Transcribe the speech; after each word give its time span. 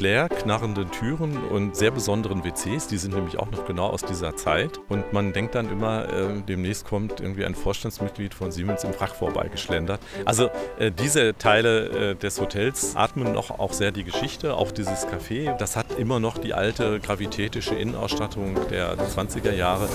Flair, 0.00 0.30
knarrenden 0.30 0.90
Türen 0.90 1.36
und 1.50 1.76
sehr 1.76 1.90
besonderen 1.90 2.42
WCs. 2.42 2.86
Die 2.86 2.96
sind 2.96 3.14
nämlich 3.14 3.38
auch 3.38 3.50
noch 3.50 3.66
genau 3.66 3.88
aus 3.88 4.02
dieser 4.02 4.34
Zeit. 4.34 4.80
Und 4.88 5.12
man 5.12 5.34
denkt 5.34 5.54
dann 5.54 5.70
immer, 5.70 6.08
äh, 6.08 6.40
demnächst 6.48 6.86
kommt 6.86 7.20
irgendwie 7.20 7.44
ein 7.44 7.54
Vorstandsmitglied 7.54 8.32
von 8.32 8.50
Siemens 8.50 8.82
im 8.82 8.98
Wrach 8.98 9.14
vorbeigeschlendert. 9.14 10.00
Also 10.24 10.48
äh, 10.78 10.90
diese 10.90 11.36
Teile 11.36 12.12
äh, 12.12 12.14
des 12.14 12.40
Hotels 12.40 12.96
atmen 12.96 13.30
noch 13.34 13.50
auch 13.50 13.74
sehr 13.74 13.92
die 13.92 14.04
Geschichte, 14.04 14.54
auch 14.54 14.70
dieses 14.70 15.06
Café. 15.06 15.54
Das 15.58 15.76
hat 15.76 15.98
immer 15.98 16.18
noch 16.18 16.38
die 16.38 16.54
alte 16.54 16.98
gravitätische 16.98 17.74
Innenausstattung 17.74 18.56
der 18.70 18.96
20er 18.96 19.52
Jahre. 19.52 19.86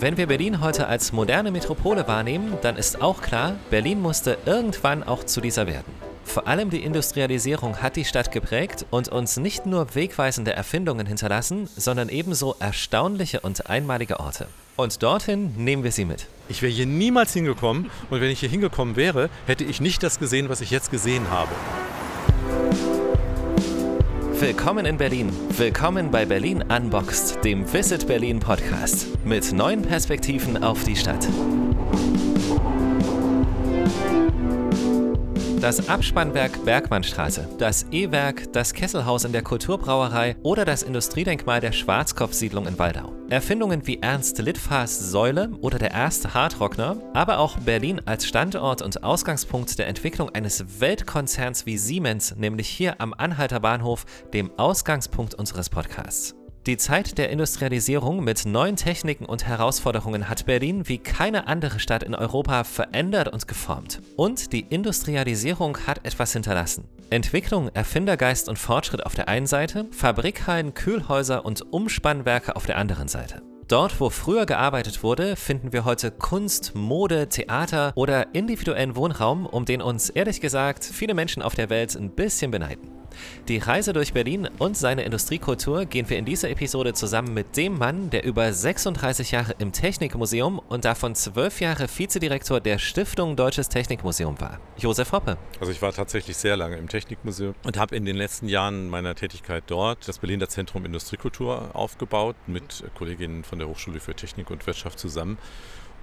Wenn 0.00 0.16
wir 0.16 0.28
Berlin 0.28 0.60
heute 0.60 0.86
als 0.86 1.12
moderne 1.12 1.50
Metropole 1.50 2.06
wahrnehmen, 2.06 2.56
dann 2.62 2.76
ist 2.76 3.02
auch 3.02 3.20
klar, 3.20 3.56
Berlin 3.68 4.00
musste 4.00 4.38
irgendwann 4.46 5.02
auch 5.02 5.24
zu 5.24 5.40
dieser 5.40 5.66
werden. 5.66 5.92
Vor 6.22 6.46
allem 6.46 6.70
die 6.70 6.84
Industrialisierung 6.84 7.78
hat 7.82 7.96
die 7.96 8.04
Stadt 8.04 8.30
geprägt 8.30 8.86
und 8.90 9.08
uns 9.08 9.38
nicht 9.38 9.66
nur 9.66 9.96
wegweisende 9.96 10.52
Erfindungen 10.52 11.04
hinterlassen, 11.04 11.68
sondern 11.74 12.10
ebenso 12.10 12.54
erstaunliche 12.60 13.40
und 13.40 13.68
einmalige 13.68 14.20
Orte. 14.20 14.46
Und 14.76 15.02
dorthin 15.02 15.54
nehmen 15.56 15.82
wir 15.82 15.90
sie 15.90 16.04
mit. 16.04 16.26
Ich 16.48 16.62
wäre 16.62 16.70
hier 16.70 16.86
niemals 16.86 17.32
hingekommen 17.32 17.90
und 18.08 18.20
wenn 18.20 18.30
ich 18.30 18.38
hier 18.38 18.48
hingekommen 18.48 18.94
wäre, 18.94 19.30
hätte 19.48 19.64
ich 19.64 19.80
nicht 19.80 20.04
das 20.04 20.20
gesehen, 20.20 20.48
was 20.48 20.60
ich 20.60 20.70
jetzt 20.70 20.92
gesehen 20.92 21.28
habe. 21.28 21.50
Willkommen 24.40 24.86
in 24.86 24.96
Berlin. 24.96 25.32
Willkommen 25.56 26.12
bei 26.12 26.24
Berlin 26.24 26.62
Unboxed, 26.62 27.44
dem 27.44 27.66
Visit 27.72 28.06
Berlin 28.06 28.38
Podcast. 28.38 29.08
Mit 29.24 29.52
neuen 29.52 29.82
Perspektiven 29.82 30.62
auf 30.62 30.84
die 30.84 30.94
Stadt. 30.94 31.26
Das 35.60 35.88
Abspannwerk 35.88 36.64
Bergmannstraße, 36.64 37.48
das 37.58 37.84
E-Werk, 37.90 38.52
das 38.52 38.72
Kesselhaus 38.72 39.24
in 39.24 39.32
der 39.32 39.42
Kulturbrauerei 39.42 40.36
oder 40.44 40.64
das 40.64 40.84
Industriedenkmal 40.84 41.60
der 41.60 41.72
Schwarzkopfsiedlung 41.72 42.68
in 42.68 42.78
Waldau. 42.78 43.12
Erfindungen 43.28 43.84
wie 43.84 43.98
Ernst 44.00 44.38
Littfahrs 44.38 45.10
Säule 45.10 45.50
oder 45.60 45.80
der 45.80 45.90
erste 45.90 46.32
Hardrockner, 46.32 46.98
aber 47.12 47.38
auch 47.38 47.58
Berlin 47.58 48.00
als 48.04 48.24
Standort 48.24 48.82
und 48.82 49.02
Ausgangspunkt 49.02 49.76
der 49.80 49.88
Entwicklung 49.88 50.30
eines 50.30 50.80
Weltkonzerns 50.80 51.66
wie 51.66 51.76
Siemens, 51.76 52.36
nämlich 52.36 52.68
hier 52.68 53.00
am 53.00 53.12
Anhalter 53.12 53.58
Bahnhof, 53.58 54.06
dem 54.32 54.52
Ausgangspunkt 54.56 55.34
unseres 55.34 55.68
Podcasts. 55.68 56.37
Die 56.66 56.76
Zeit 56.76 57.16
der 57.16 57.30
Industrialisierung 57.30 58.22
mit 58.22 58.44
neuen 58.44 58.76
Techniken 58.76 59.24
und 59.24 59.46
Herausforderungen 59.46 60.28
hat 60.28 60.44
Berlin 60.44 60.86
wie 60.86 60.98
keine 60.98 61.46
andere 61.46 61.80
Stadt 61.80 62.02
in 62.02 62.14
Europa 62.14 62.64
verändert 62.64 63.28
und 63.28 63.48
geformt. 63.48 64.02
Und 64.16 64.52
die 64.52 64.66
Industrialisierung 64.68 65.78
hat 65.86 66.04
etwas 66.04 66.32
hinterlassen. 66.32 66.84
Entwicklung, 67.10 67.70
Erfindergeist 67.72 68.50
und 68.50 68.58
Fortschritt 68.58 69.06
auf 69.06 69.14
der 69.14 69.28
einen 69.28 69.46
Seite, 69.46 69.86
Fabrikhallen, 69.92 70.74
Kühlhäuser 70.74 71.46
und 71.46 71.72
Umspannwerke 71.72 72.54
auf 72.54 72.66
der 72.66 72.76
anderen 72.76 73.08
Seite. 73.08 73.40
Dort, 73.68 74.00
wo 74.00 74.08
früher 74.10 74.46
gearbeitet 74.46 75.02
wurde, 75.02 75.36
finden 75.36 75.72
wir 75.72 75.84
heute 75.84 76.10
Kunst, 76.10 76.74
Mode, 76.74 77.28
Theater 77.28 77.92
oder 77.94 78.34
individuellen 78.34 78.96
Wohnraum, 78.96 79.44
um 79.46 79.64
den 79.64 79.82
uns 79.82 80.08
ehrlich 80.08 80.40
gesagt 80.40 80.84
viele 80.84 81.14
Menschen 81.14 81.42
auf 81.42 81.54
der 81.54 81.68
Welt 81.68 81.94
ein 81.94 82.10
bisschen 82.10 82.50
beneiden. 82.50 82.97
Die 83.48 83.58
Reise 83.58 83.92
durch 83.92 84.12
Berlin 84.12 84.48
und 84.58 84.76
seine 84.76 85.02
Industriekultur 85.02 85.86
gehen 85.86 86.08
wir 86.10 86.18
in 86.18 86.24
dieser 86.24 86.50
Episode 86.50 86.92
zusammen 86.92 87.34
mit 87.34 87.56
dem 87.56 87.78
Mann, 87.78 88.10
der 88.10 88.24
über 88.24 88.52
36 88.52 89.30
Jahre 89.30 89.54
im 89.58 89.72
Technikmuseum 89.72 90.58
und 90.58 90.84
davon 90.84 91.14
12 91.14 91.60
Jahre 91.60 91.88
Vizedirektor 91.88 92.60
der 92.60 92.78
Stiftung 92.78 93.36
Deutsches 93.36 93.68
Technikmuseum 93.68 94.40
war. 94.40 94.60
Josef 94.78 95.12
Hoppe. 95.12 95.38
Also 95.60 95.72
ich 95.72 95.80
war 95.82 95.92
tatsächlich 95.92 96.36
sehr 96.36 96.56
lange 96.56 96.76
im 96.76 96.88
Technikmuseum 96.88 97.54
und 97.64 97.76
habe 97.76 97.96
in 97.96 98.04
den 98.04 98.16
letzten 98.16 98.48
Jahren 98.48 98.88
meiner 98.88 99.14
Tätigkeit 99.14 99.64
dort 99.66 100.06
das 100.06 100.18
Berliner 100.18 100.48
Zentrum 100.48 100.84
Industriekultur 100.84 101.70
aufgebaut 101.74 102.36
mit 102.46 102.84
Kolleginnen 102.96 103.44
von 103.44 103.58
der 103.58 103.68
Hochschule 103.68 104.00
für 104.00 104.14
Technik 104.14 104.50
und 104.50 104.66
Wirtschaft 104.66 104.98
zusammen. 104.98 105.38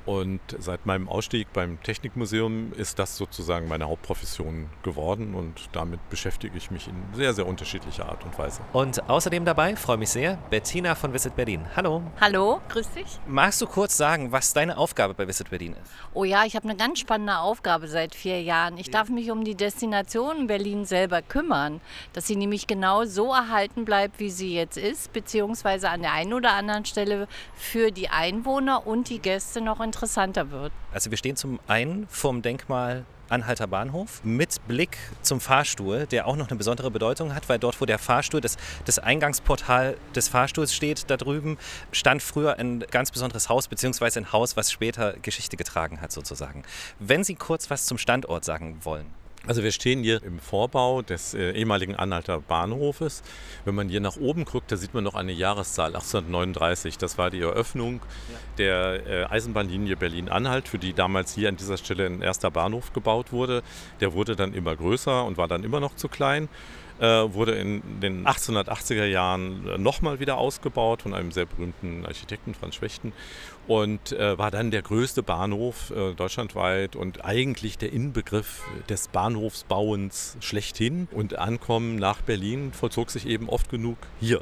Und 0.06 0.40
seit 0.60 0.86
meinem 0.86 1.10
Ausstieg 1.10 1.52
beim 1.52 1.82
Technikmuseum 1.82 2.74
ist 2.74 3.00
das 3.00 3.18
sozusagen 3.18 3.68
meine 3.68 3.88
Hauptprofession 3.88 4.70
geworden 4.84 5.34
und 5.34 5.70
damit 5.72 6.10
beschäftige 6.10 6.56
ich 6.58 6.70
mich 6.70 6.88
in 6.88 6.96
sehr, 7.14 7.34
sehr 7.34 7.48
unterschiedlicher 7.48 8.08
Art 8.08 8.24
und 8.24 8.38
Weise. 8.38 8.62
Und 8.72 9.10
außerdem 9.10 9.46
dabei, 9.46 9.76
freue 9.76 9.98
mich 9.98 10.10
sehr, 10.10 10.38
Bettina 10.52 10.94
von 10.94 11.12
Visit 11.14 11.36
Berlin. 11.36 11.66
Hallo. 11.76 12.04
Hallo, 12.22 12.62
grüß 12.70 12.92
dich. 12.92 13.20
Magst 13.26 13.62
du 13.62 13.66
kurz 13.66 13.98
sagen, 13.98 14.32
was 14.32 14.54
deine 14.54 14.78
Aufgabe 14.78 15.16
bei 15.16 15.28
Visit 15.28 15.50
Berlin 15.50 15.74
ist? 15.74 15.92
Oh 16.14 16.24
ja, 16.24 16.46
ich 16.46 16.56
habe 16.56 16.70
eine 16.70 16.78
ganz 16.78 17.00
spannende 17.00 17.40
Aufgabe 17.40 17.88
seit 17.88 18.14
vier 18.14 18.42
Jahren. 18.44 18.78
Ich 18.78 18.92
darf 18.92 19.10
mich 19.10 19.32
um 19.32 19.44
die 19.44 19.56
Destination 19.56 20.46
Berlin 20.46 20.86
selber 20.86 21.24
kümmern, 21.24 21.82
dass 22.14 22.28
sie 22.28 22.36
nämlich 22.36 22.68
genau 22.68 23.06
so 23.06 23.34
erhalten 23.34 23.86
bleibt, 23.86 24.20
wie 24.20 24.30
sie 24.30 24.54
jetzt 24.54 24.78
ist, 24.78 25.14
beziehungsweise 25.14 25.90
an 25.90 26.02
der 26.02 26.14
einen 26.14 26.34
oder 26.34 26.54
anderen 26.54 26.86
Stelle 26.86 27.28
für 27.56 27.92
die 27.92 28.10
Einwohner 28.10 28.86
und 28.86 29.10
die 29.10 29.20
Gäste 29.20 29.62
noch 29.62 29.80
interessant 29.80 29.95
interessanter 29.96 30.52
wird. 30.52 30.72
Also 30.94 31.10
wir 31.10 31.18
stehen 31.18 31.36
zum 31.36 31.60
einen 31.68 32.08
vorm 32.08 32.42
Denkmal 32.42 33.06
Anhalter 33.28 33.66
Bahnhof 33.66 34.24
mit 34.24 34.60
Blick 34.68 34.98
zum 35.24 35.42
Fahrstuhl, 35.42 36.06
der 36.06 36.28
auch 36.28 36.36
noch 36.36 36.50
eine 36.50 36.58
besondere 36.58 36.92
Bedeutung 36.92 37.34
hat, 37.34 37.50
weil 37.50 37.58
dort, 37.58 37.82
wo 37.82 37.86
der 37.86 37.98
Fahrstuhl, 37.98 38.40
das, 38.40 38.58
das 38.86 39.00
Eingangsportal 39.00 39.98
des 40.14 40.28
Fahrstuhls 40.28 40.76
steht, 40.76 41.10
da 41.10 41.18
drüben, 41.18 41.58
stand 41.92 42.22
früher 42.22 42.60
ein 42.60 42.82
ganz 42.92 43.10
besonderes 43.10 43.50
Haus, 43.50 43.68
beziehungsweise 43.68 44.20
ein 44.20 44.32
Haus, 44.32 44.58
was 44.58 44.72
später 44.72 45.14
Geschichte 45.14 45.58
getragen 45.58 46.02
hat, 46.02 46.12
sozusagen. 46.12 46.64
Wenn 47.00 47.24
Sie 47.24 47.34
kurz 47.34 47.72
was 47.72 47.88
zum 47.88 47.98
Standort 47.98 48.46
sagen 48.46 48.78
wollen. 48.84 49.08
Also 49.48 49.64
wir 49.64 49.72
stehen 49.72 50.02
hier 50.02 50.24
im 50.24 50.40
Vorbau 50.40 51.02
des 51.02 51.34
äh, 51.34 51.52
ehemaligen 51.52 51.96
Anhalter 51.96 52.40
Bahnhofes. 52.40 53.22
Wenn 53.64 53.76
man 53.76 53.90
hier 53.90 54.00
nach 54.00 54.18
oben 54.18 54.46
guckt, 54.46 54.72
da 54.72 54.78
sieht 54.78 54.94
man 54.94 55.04
noch 55.04 55.14
eine 55.14 55.32
Jahreszahl, 55.32 55.96
1839. 55.96 56.98
Das 56.98 57.18
war 57.18 57.30
die 57.30 57.42
Eröffnung 57.42 58.02
ja. 58.32 58.38
der 58.58 59.08
äh, 59.08 59.26
Eisenbahnlinie 59.26 59.98
Berlin-Anhalt, 59.98 60.68
für 60.68 60.80
die 60.80 60.94
damals 60.94 61.34
hier 61.34 61.50
an 61.50 61.58
dieser 61.58 61.78
Stelle 61.78 62.08
ein 62.08 62.22
erster 62.22 62.50
Bahnhof 62.50 62.94
gebaut 62.94 63.32
wurde. 63.32 63.62
Der 64.00 64.14
wurde 64.14 64.36
dann 64.36 64.54
immer 64.54 64.76
größer 64.76 65.24
und 65.26 65.38
war 65.38 65.48
dann 65.48 65.64
immer 65.64 65.80
noch 65.80 65.96
zu 65.96 66.08
klein. 66.08 66.50
Äh, 66.98 67.34
wurde 67.34 67.52
in 67.56 67.82
den 68.00 68.26
1880er 68.26 69.04
Jahren 69.04 69.84
nochmal 69.84 70.22
wieder 70.22 70.38
ausgebaut 70.38 71.02
von 71.02 71.14
einem 71.14 71.34
sehr 71.34 71.46
berühmten 71.46 72.06
Architekten, 72.06 72.54
Franz 72.54 72.76
Schwechten, 72.76 73.12
und 73.68 74.12
äh, 74.12 74.38
war 74.38 74.52
dann 74.52 74.72
der 74.72 74.82
größte 74.82 75.24
Bahnhof 75.24 75.92
äh, 75.92 76.14
deutschlandweit 76.14 76.96
und 76.96 77.26
eigentlich 77.26 77.78
der 77.78 77.92
Inbegriff 77.92 78.64
des 78.90 79.08
Bahnhofsbauens 79.08 80.38
schlechthin. 80.40 81.08
Und 81.12 81.38
Ankommen 81.38 81.96
nach 81.96 82.22
Berlin 82.22 82.72
vollzog 82.74 83.10
sich 83.10 83.28
eben 83.28 83.50
oft 83.50 83.70
genug 83.70 83.98
hier 84.20 84.42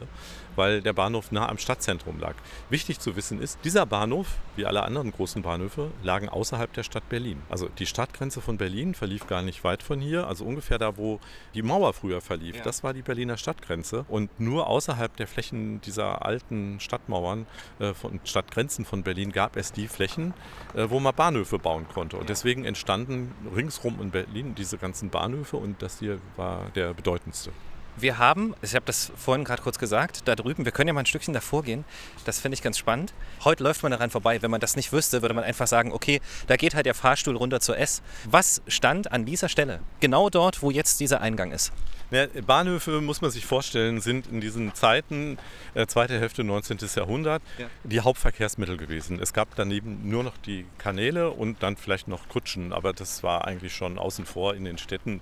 weil 0.56 0.82
der 0.82 0.94
Bahnhof 0.94 1.32
nah 1.32 1.50
am 1.50 1.58
Stadtzentrum 1.58 2.20
lag. 2.20 2.36
Wichtig 2.70 3.00
zu 3.00 3.16
wissen 3.16 3.42
ist, 3.42 3.60
dieser 3.64 3.86
Bahnhof, 3.86 4.28
wie 4.56 4.66
alle 4.66 4.84
anderen 4.84 5.12
großen 5.12 5.42
Bahnhöfe, 5.42 5.92
lagen 6.04 6.30
außerhalb 6.30 6.72
der 6.74 6.84
Stadt 6.84 7.08
Berlin. 7.10 7.42
Also 7.50 7.70
die 7.80 7.86
Stadtgrenze 7.86 8.42
von 8.42 8.58
Berlin 8.58 8.94
verlief 8.94 9.28
gar 9.28 9.42
nicht 9.42 9.64
weit 9.64 9.84
von 9.84 10.00
hier, 10.00 10.28
also 10.28 10.46
ungefähr 10.46 10.78
da, 10.78 10.98
wo 10.98 11.20
die 11.54 11.62
Mauer 11.62 11.94
früher 11.94 12.22
verlief. 12.22 12.58
Ja. 12.58 12.64
Das 12.64 12.84
war 12.84 12.94
die 12.94 13.02
Berliner 13.02 13.38
Stadtgrenze. 13.38 14.06
Und 14.08 14.40
nur 14.40 14.68
außerhalb 14.68 15.16
der 15.18 15.28
Flächen 15.28 15.82
dieser 15.82 16.26
alten 16.26 16.80
Stadtmauern 16.80 17.46
äh, 17.80 17.94
von 17.94 18.20
Stadtgrenzen 18.24 18.86
von 18.86 19.04
Berlin 19.04 19.12
gab 19.31 19.56
es 19.57 19.72
die 19.72 19.88
Flächen, 19.88 20.34
äh, 20.74 20.90
wo 20.90 21.00
man 21.00 21.13
Bahnhöfe 21.16 21.59
bauen 21.59 21.88
konnte. 21.94 22.18
Und 22.18 22.29
deswegen 22.29 22.66
entstanden 22.66 23.34
ringsrum 23.56 24.01
in 24.01 24.12
Berlin 24.12 24.56
diese 24.56 24.78
ganzen 24.78 25.09
Bahnhöfe 25.09 25.57
und 25.57 25.81
das 25.81 26.00
hier 26.00 26.19
war 26.35 26.69
der 26.75 26.94
bedeutendste. 26.94 27.51
Wir 27.96 28.18
haben, 28.18 28.56
ich 28.62 28.74
habe 28.74 28.86
das 28.86 29.12
vorhin 29.16 29.44
gerade 29.44 29.62
kurz 29.62 29.78
gesagt, 29.78 30.28
da 30.28 30.36
drüben, 30.36 30.66
wir 30.66 30.72
können 30.72 30.88
ja 30.88 30.94
mal 30.94 31.01
ein 31.01 31.06
Stückchen 31.06 31.34
davor 31.34 31.63
gehen. 31.63 31.86
Das 32.25 32.40
finde 32.40 32.56
ich 32.56 32.63
ganz 32.63 32.78
spannend. 32.78 33.13
Heute 33.44 33.63
läuft 33.63 33.84
man 33.84 33.92
daran 33.92 34.10
vorbei. 34.10 34.42
Wenn 34.42 34.51
man 34.51 34.60
das 34.60 34.75
nicht 34.75 34.92
wüsste, 34.92 35.22
würde 35.22 35.36
man 35.36 35.44
einfach 35.44 35.68
sagen, 35.68 35.92
okay, 35.92 36.19
da 36.48 36.56
geht 36.56 36.74
halt 36.74 36.86
der 36.86 36.95
Fahrstuhl 36.95 37.36
runter 37.36 37.60
zur 37.60 37.78
S. 37.78 38.01
Was 38.25 38.62
stand 38.68 39.12
an 39.12 39.25
dieser 39.25 39.48
Stelle? 39.48 39.80
Genau 40.00 40.30
dort, 40.30 40.62
wo 40.63 40.72
jetzt 40.72 41.00
dieser 41.00 41.22
Eingang 41.22 41.51
ist. 41.51 41.72
Ja, 42.12 42.28
Bahnhöfe, 42.45 43.01
muss 43.01 43.22
man 43.22 43.31
sich 43.31 43.45
vorstellen, 43.45 44.00
sind 44.00 44.28
in 44.28 44.40
diesen 44.40 44.75
Zeiten, 44.75 45.40
äh, 45.74 45.88
zweite 45.88 46.19
Hälfte 46.19 46.44
19. 46.44 46.78
Jahrhundert, 46.95 47.42
ja. 47.57 47.68
die 47.84 48.01
Hauptverkehrsmittel 48.01 48.78
gewesen. 48.78 49.19
Es 49.19 49.34
gab 49.34 49.56
daneben 49.56 50.07
nur 50.07 50.24
noch 50.24 50.38
die 50.38 50.66
Kanäle 50.78 51.31
und 51.31 51.63
dann 51.63 51.75
vielleicht 51.75 52.07
noch 52.07 52.30
Kutschen, 52.30 52.72
aber 52.72 52.94
das 52.94 53.24
war 53.24 53.48
eigentlich 53.48 53.74
schon 53.74 53.98
außen 53.98 54.28
vor 54.28 54.54
in 54.54 54.66
den 54.66 54.78
Städten 54.78 55.22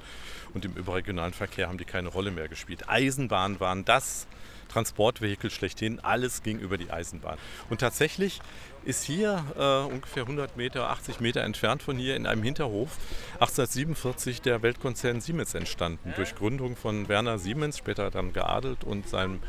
und 0.53 0.65
im 0.65 0.73
überregionalen 0.73 1.33
Verkehr 1.33 1.67
haben 1.67 1.77
die 1.77 1.85
keine 1.85 2.09
Rolle 2.09 2.31
mehr 2.31 2.47
gespielt. 2.47 2.89
Eisenbahnen 2.89 3.59
waren 3.59 3.85
das 3.85 4.27
Transportvehikel 4.71 5.51
schlechthin. 5.51 5.99
Alles 5.99 6.43
ging 6.43 6.59
über 6.59 6.77
die 6.77 6.91
Eisenbahn. 6.91 7.37
Und 7.69 7.81
tatsächlich 7.81 8.41
ist 8.83 9.03
hier 9.03 9.43
äh, 9.57 9.93
ungefähr 9.93 10.23
100 10.23 10.57
Meter, 10.57 10.89
80 10.89 11.19
Meter 11.19 11.41
entfernt 11.41 11.83
von 11.83 11.97
hier 11.97 12.15
in 12.15 12.25
einem 12.25 12.41
Hinterhof 12.41 12.97
1847 13.33 14.41
der 14.41 14.63
Weltkonzern 14.63 15.21
Siemens 15.21 15.53
entstanden. 15.53 16.13
Durch 16.15 16.35
Gründung 16.35 16.75
von 16.75 17.07
Werner 17.07 17.37
Siemens, 17.37 17.77
später 17.77 18.09
dann 18.09 18.33
geadelt, 18.33 18.83
und 18.83 19.07
seinem 19.07 19.41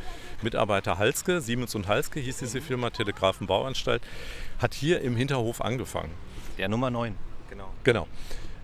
Mitarbeiter 0.43 0.98
Halske. 0.98 1.40
Siemens 1.40 1.75
und 1.75 1.88
Halske 1.88 2.20
hieß 2.20 2.38
diese 2.38 2.60
Firma, 2.60 2.90
Telegrafenbauanstalt, 2.90 4.02
hat 4.58 4.75
hier 4.75 5.00
im 5.00 5.16
Hinterhof 5.16 5.62
angefangen. 5.62 6.12
Der 6.58 6.69
Nummer 6.69 6.90
9. 6.90 7.16
Genau. 7.48 7.72
Genau. 7.84 8.08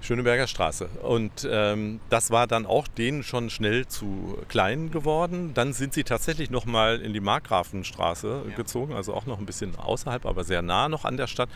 Schöneberger 0.00 0.46
Straße. 0.46 0.88
Und 1.02 1.46
ähm, 1.50 2.00
das 2.08 2.30
war 2.30 2.46
dann 2.46 2.66
auch 2.66 2.86
denen 2.86 3.22
schon 3.22 3.50
schnell 3.50 3.86
zu 3.86 4.38
klein 4.48 4.90
geworden. 4.90 5.52
Dann 5.54 5.72
sind 5.72 5.92
sie 5.92 6.04
tatsächlich 6.04 6.50
nochmal 6.50 7.00
in 7.00 7.12
die 7.12 7.20
Markgrafenstraße 7.20 8.42
ja. 8.48 8.56
gezogen, 8.56 8.94
also 8.94 9.12
auch 9.12 9.26
noch 9.26 9.38
ein 9.38 9.46
bisschen 9.46 9.76
außerhalb, 9.76 10.24
aber 10.24 10.44
sehr 10.44 10.62
nah 10.62 10.88
noch 10.88 11.04
an 11.04 11.16
der 11.16 11.26
Stadt. 11.26 11.48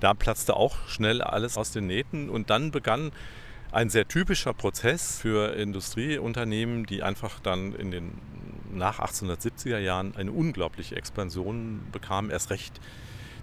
Da 0.00 0.12
platzte 0.14 0.54
auch 0.54 0.76
schnell 0.86 1.22
alles 1.22 1.56
aus 1.56 1.70
den 1.72 1.86
Nähten 1.86 2.28
und 2.28 2.50
dann 2.50 2.70
begann 2.70 3.10
ein 3.72 3.90
sehr 3.90 4.06
typischer 4.06 4.54
Prozess 4.54 5.18
für 5.18 5.54
Industrieunternehmen, 5.54 6.86
die 6.86 7.02
einfach 7.02 7.40
dann 7.40 7.74
in 7.74 7.90
den 7.90 8.12
nach 8.72 9.00
1870er 9.00 9.78
Jahren 9.78 10.14
eine 10.16 10.30
unglaubliche 10.32 10.96
Expansion 10.96 11.80
bekamen, 11.90 12.30
erst 12.30 12.50
recht 12.50 12.80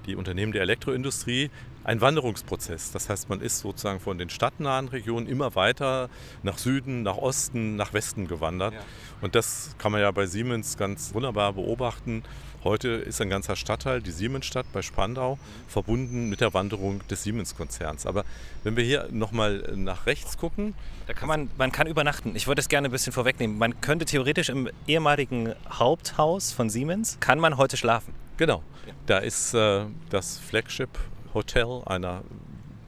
die 0.05 0.15
Unternehmen 0.15 0.51
der 0.51 0.61
Elektroindustrie 0.61 1.49
ein 1.83 2.01
Wanderungsprozess. 2.01 2.91
Das 2.91 3.09
heißt, 3.09 3.29
man 3.29 3.41
ist 3.41 3.59
sozusagen 3.59 3.99
von 3.99 4.17
den 4.17 4.29
stadtnahen 4.29 4.87
Regionen 4.87 5.27
immer 5.27 5.55
weiter 5.55 6.09
nach 6.41 6.57
Süden, 6.57 7.03
nach 7.03 7.17
Osten, 7.17 7.75
nach 7.75 7.93
Westen 7.93 8.27
gewandert. 8.27 8.73
Ja. 8.73 8.79
Und 9.21 9.35
das 9.35 9.75
kann 9.77 9.91
man 9.91 10.01
ja 10.01 10.09
bei 10.11 10.25
Siemens 10.25 10.77
ganz 10.77 11.13
wunderbar 11.13 11.53
beobachten. 11.53 12.23
Heute 12.63 12.89
ist 12.89 13.21
ein 13.21 13.29
ganzer 13.29 13.55
Stadtteil, 13.55 14.01
die 14.01 14.09
Siemensstadt 14.09 14.65
bei 14.73 14.81
Spandau, 14.81 15.37
verbunden 15.67 16.29
mit 16.29 16.41
der 16.41 16.55
Wanderung 16.55 17.07
des 17.07 17.21
Siemens-Konzerns. 17.21 18.07
Aber 18.07 18.25
wenn 18.63 18.75
wir 18.75 18.83
hier 18.83 19.07
nochmal 19.11 19.71
nach 19.75 20.07
rechts 20.07 20.39
gucken. 20.39 20.73
Da 21.05 21.13
kann 21.13 21.27
man, 21.27 21.51
man 21.59 21.71
kann 21.71 21.85
übernachten. 21.85 22.35
Ich 22.35 22.47
würde 22.47 22.61
es 22.61 22.67
gerne 22.67 22.89
ein 22.89 22.91
bisschen 22.91 23.13
vorwegnehmen. 23.13 23.59
Man 23.59 23.81
könnte 23.81 24.05
theoretisch 24.05 24.49
im 24.49 24.67
ehemaligen 24.87 25.53
Haupthaus 25.69 26.51
von 26.51 26.71
Siemens, 26.71 27.19
kann 27.19 27.39
man 27.39 27.57
heute 27.57 27.77
schlafen. 27.77 28.24
Genau. 28.37 28.63
Ja. 28.85 28.93
Da 29.05 29.17
ist 29.19 29.53
äh, 29.53 29.85
das 30.09 30.37
Flagship 30.39 30.89
Hotel 31.33 31.81
einer 31.85 32.23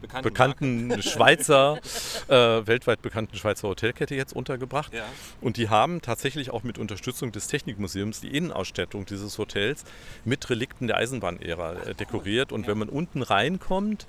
bekannten, 0.02 0.30
bekannten 0.30 1.02
Schweizer, 1.02 1.80
äh, 2.28 2.36
weltweit 2.66 3.02
bekannten 3.02 3.36
Schweizer 3.38 3.68
Hotelkette 3.68 4.16
jetzt 4.16 4.34
untergebracht. 4.34 4.94
Ja. 4.94 5.06
Und 5.42 5.58
die 5.58 5.70
haben 5.70 6.02
tatsächlich 6.02 6.52
auch 6.52 6.64
mit 6.64 6.78
Unterstützung 6.78 7.32
des 7.32 7.48
Technikmuseums 7.48 8.22
die 8.22 8.36
Innenausstattung 8.36 9.06
dieses 9.06 9.38
Hotels 9.38 9.84
mit 10.26 10.50
Relikten 10.50 10.88
der 10.88 10.98
Eisenbahnära 10.98 11.74
äh, 11.74 11.96
dekoriert. 11.96 12.52
Und 12.52 12.64
ja. 12.64 12.70
wenn 12.70 12.78
man 12.78 12.90
unten 12.90 13.22
reinkommt, 13.22 14.06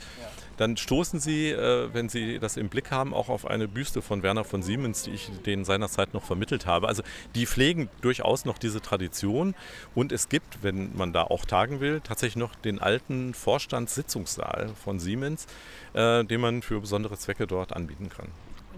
dann 0.59 0.77
stoßen 0.77 1.21
Sie, 1.21 1.51
äh, 1.51 1.89
wenn 1.93 2.09
Sie 2.09 2.39
das 2.39 2.57
im 2.57 2.69
Blick 2.69 2.91
haben, 2.91 3.15
auch 3.15 3.29
auf 3.29 3.47
eine 3.47 3.69
Büste 3.69 4.03
von 4.03 4.23
Werner 4.23 4.45
von 4.45 4.63
Siemens, 4.63 5.05
die 5.05 5.13
ich 5.13 5.31
denen 5.47 5.65
seinerzeit 5.65 6.13
noch 6.13 6.25
vermittelt 6.25 6.67
habe. 6.67 6.89
Also 6.89 7.03
die 7.35 7.47
pflegen 7.47 7.89
durchaus 8.03 8.45
noch 8.45 8.59
diese 8.59 8.83
Tradition 8.83 9.55
und 9.95 10.13
es 10.13 10.29
gibt, 10.29 10.63
wenn 10.63 10.97
man 10.97 11.13
da 11.13 11.23
auch 11.23 11.45
tagen 11.45 11.81
will, 11.81 12.01
tatsächlich 12.03 12.37
noch 12.37 12.55
den 12.57 12.81
alten 12.81 13.35
Vorstandssitzungssaal 13.35 14.71
von 14.85 14.99
Siemens, 14.99 15.47
äh, 15.95 16.25
den 16.25 16.41
man 16.41 16.63
für 16.63 16.81
besondere 16.81 17.17
Zwecke 17.17 17.47
dort 17.47 17.73
anbieten 17.73 18.11
kann. 18.11 18.29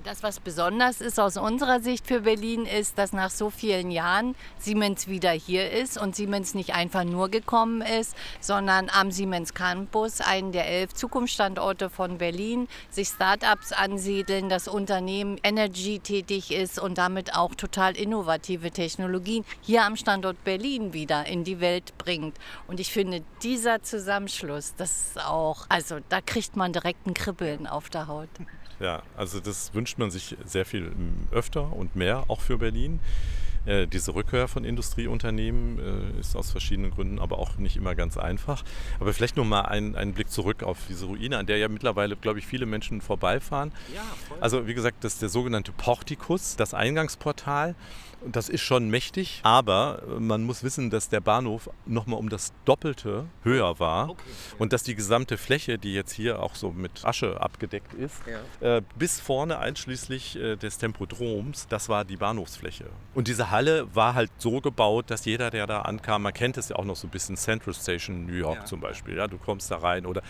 Das, 0.04 0.22
was 0.22 0.40
besonders 0.40 1.02
ist 1.02 1.20
aus 1.20 1.36
unserer 1.36 1.80
Sicht 1.80 2.06
für 2.06 2.20
Berlin, 2.20 2.64
ist, 2.64 2.96
dass 2.96 3.12
nach 3.12 3.28
so 3.28 3.50
vielen 3.50 3.90
Jahren 3.90 4.34
Siemens 4.58 5.08
wieder 5.08 5.30
hier 5.30 5.70
ist 5.70 6.00
und 6.00 6.16
Siemens 6.16 6.54
nicht 6.54 6.74
einfach 6.74 7.04
nur 7.04 7.28
gekommen 7.28 7.82
ist, 7.82 8.16
sondern 8.40 8.88
am 8.88 9.10
Siemens 9.10 9.52
Campus, 9.52 10.22
einen 10.22 10.52
der 10.52 10.66
elf 10.66 10.94
Zukunftsstandorte 10.94 11.90
von 11.90 12.16
Berlin, 12.16 12.66
sich 12.88 13.08
Start-ups 13.08 13.72
ansiedeln, 13.72 14.48
das 14.48 14.68
Unternehmen 14.68 15.38
Energy 15.42 15.98
tätig 15.98 16.50
ist 16.50 16.78
und 16.78 16.96
damit 16.96 17.34
auch 17.34 17.54
total 17.54 17.94
innovative 17.94 18.70
Technologien 18.70 19.44
hier 19.60 19.84
am 19.84 19.96
Standort 19.96 20.42
Berlin 20.44 20.94
wieder 20.94 21.26
in 21.26 21.44
die 21.44 21.60
Welt 21.60 21.98
bringt. 21.98 22.36
Und 22.68 22.80
ich 22.80 22.90
finde, 22.90 23.22
dieser 23.42 23.82
Zusammenschluss, 23.82 24.74
das 24.76 24.90
ist 24.90 25.20
auch, 25.24 25.66
also 25.68 25.98
da 26.08 26.20
kriegt 26.22 26.56
man 26.56 26.72
direkt 26.72 27.06
ein 27.06 27.12
Kribbeln 27.12 27.66
auf 27.66 27.90
der 27.90 28.06
Haut. 28.06 28.30
Ja, 28.80 29.02
also 29.16 29.40
das 29.40 29.74
wünscht 29.74 29.98
man 29.98 30.10
sich 30.10 30.36
sehr 30.46 30.64
viel 30.64 30.86
ähm, 30.86 31.28
öfter 31.30 31.72
und 31.74 31.96
mehr, 31.96 32.24
auch 32.28 32.40
für 32.40 32.58
Berlin. 32.58 32.98
Äh, 33.66 33.86
diese 33.86 34.14
Rückkehr 34.14 34.48
von 34.48 34.64
Industrieunternehmen 34.64 35.78
äh, 36.16 36.20
ist 36.20 36.36
aus 36.36 36.50
verschiedenen 36.50 36.90
Gründen 36.90 37.18
aber 37.18 37.38
auch 37.38 37.56
nicht 37.56 37.76
immer 37.76 37.94
ganz 37.94 38.16
einfach. 38.16 38.64
Aber 38.98 39.12
vielleicht 39.12 39.36
nur 39.36 39.44
mal 39.44 39.62
ein, 39.62 39.96
einen 39.96 40.14
Blick 40.14 40.30
zurück 40.30 40.62
auf 40.62 40.78
diese 40.88 41.06
Ruine, 41.06 41.38
an 41.38 41.46
der 41.46 41.58
ja 41.58 41.68
mittlerweile, 41.68 42.16
glaube 42.16 42.38
ich, 42.38 42.46
viele 42.46 42.66
Menschen 42.66 43.00
vorbeifahren. 43.00 43.72
Ja, 43.94 44.02
voll. 44.28 44.38
Also 44.40 44.66
wie 44.66 44.74
gesagt, 44.74 45.04
das 45.04 45.14
ist 45.14 45.22
der 45.22 45.28
sogenannte 45.28 45.72
Portikus, 45.72 46.56
das 46.56 46.74
Eingangsportal. 46.74 47.74
Das 48.26 48.50
ist 48.50 48.60
schon 48.60 48.90
mächtig, 48.90 49.40
aber 49.44 50.02
man 50.18 50.42
muss 50.44 50.62
wissen, 50.62 50.90
dass 50.90 51.08
der 51.08 51.20
Bahnhof 51.20 51.70
nochmal 51.86 52.18
um 52.18 52.28
das 52.28 52.52
Doppelte 52.66 53.24
höher 53.44 53.78
war 53.78 54.10
okay. 54.10 54.22
und 54.58 54.74
dass 54.74 54.82
die 54.82 54.94
gesamte 54.94 55.38
Fläche, 55.38 55.78
die 55.78 55.94
jetzt 55.94 56.12
hier 56.12 56.42
auch 56.42 56.54
so 56.54 56.70
mit 56.70 57.02
Asche 57.02 57.40
abgedeckt 57.40 57.94
ist, 57.94 58.16
ja. 58.60 58.76
äh, 58.76 58.82
bis 58.98 59.20
vorne 59.20 59.58
einschließlich 59.58 60.36
äh, 60.36 60.56
des 60.56 60.76
Tempodroms, 60.76 61.66
das 61.68 61.88
war 61.88 62.04
die 62.04 62.18
Bahnhofsfläche. 62.18 62.84
Und 63.14 63.26
diese 63.26 63.49
Halle 63.50 63.94
war 63.94 64.14
halt 64.14 64.30
so 64.38 64.60
gebaut, 64.60 65.10
dass 65.10 65.24
jeder, 65.24 65.50
der 65.50 65.66
da 65.66 65.82
ankam, 65.82 66.22
man 66.22 66.32
kennt 66.32 66.56
es 66.56 66.68
ja 66.68 66.76
auch 66.76 66.84
noch 66.84 66.96
so 66.96 67.06
ein 67.06 67.10
bisschen 67.10 67.36
Central 67.36 67.74
Station 67.74 68.26
New 68.26 68.34
York 68.34 68.58
ja. 68.60 68.64
zum 68.64 68.80
Beispiel, 68.80 69.16
ja, 69.16 69.26
du 69.26 69.38
kommst 69.38 69.70
da 69.70 69.78
rein 69.78 70.06
oder 70.06 70.22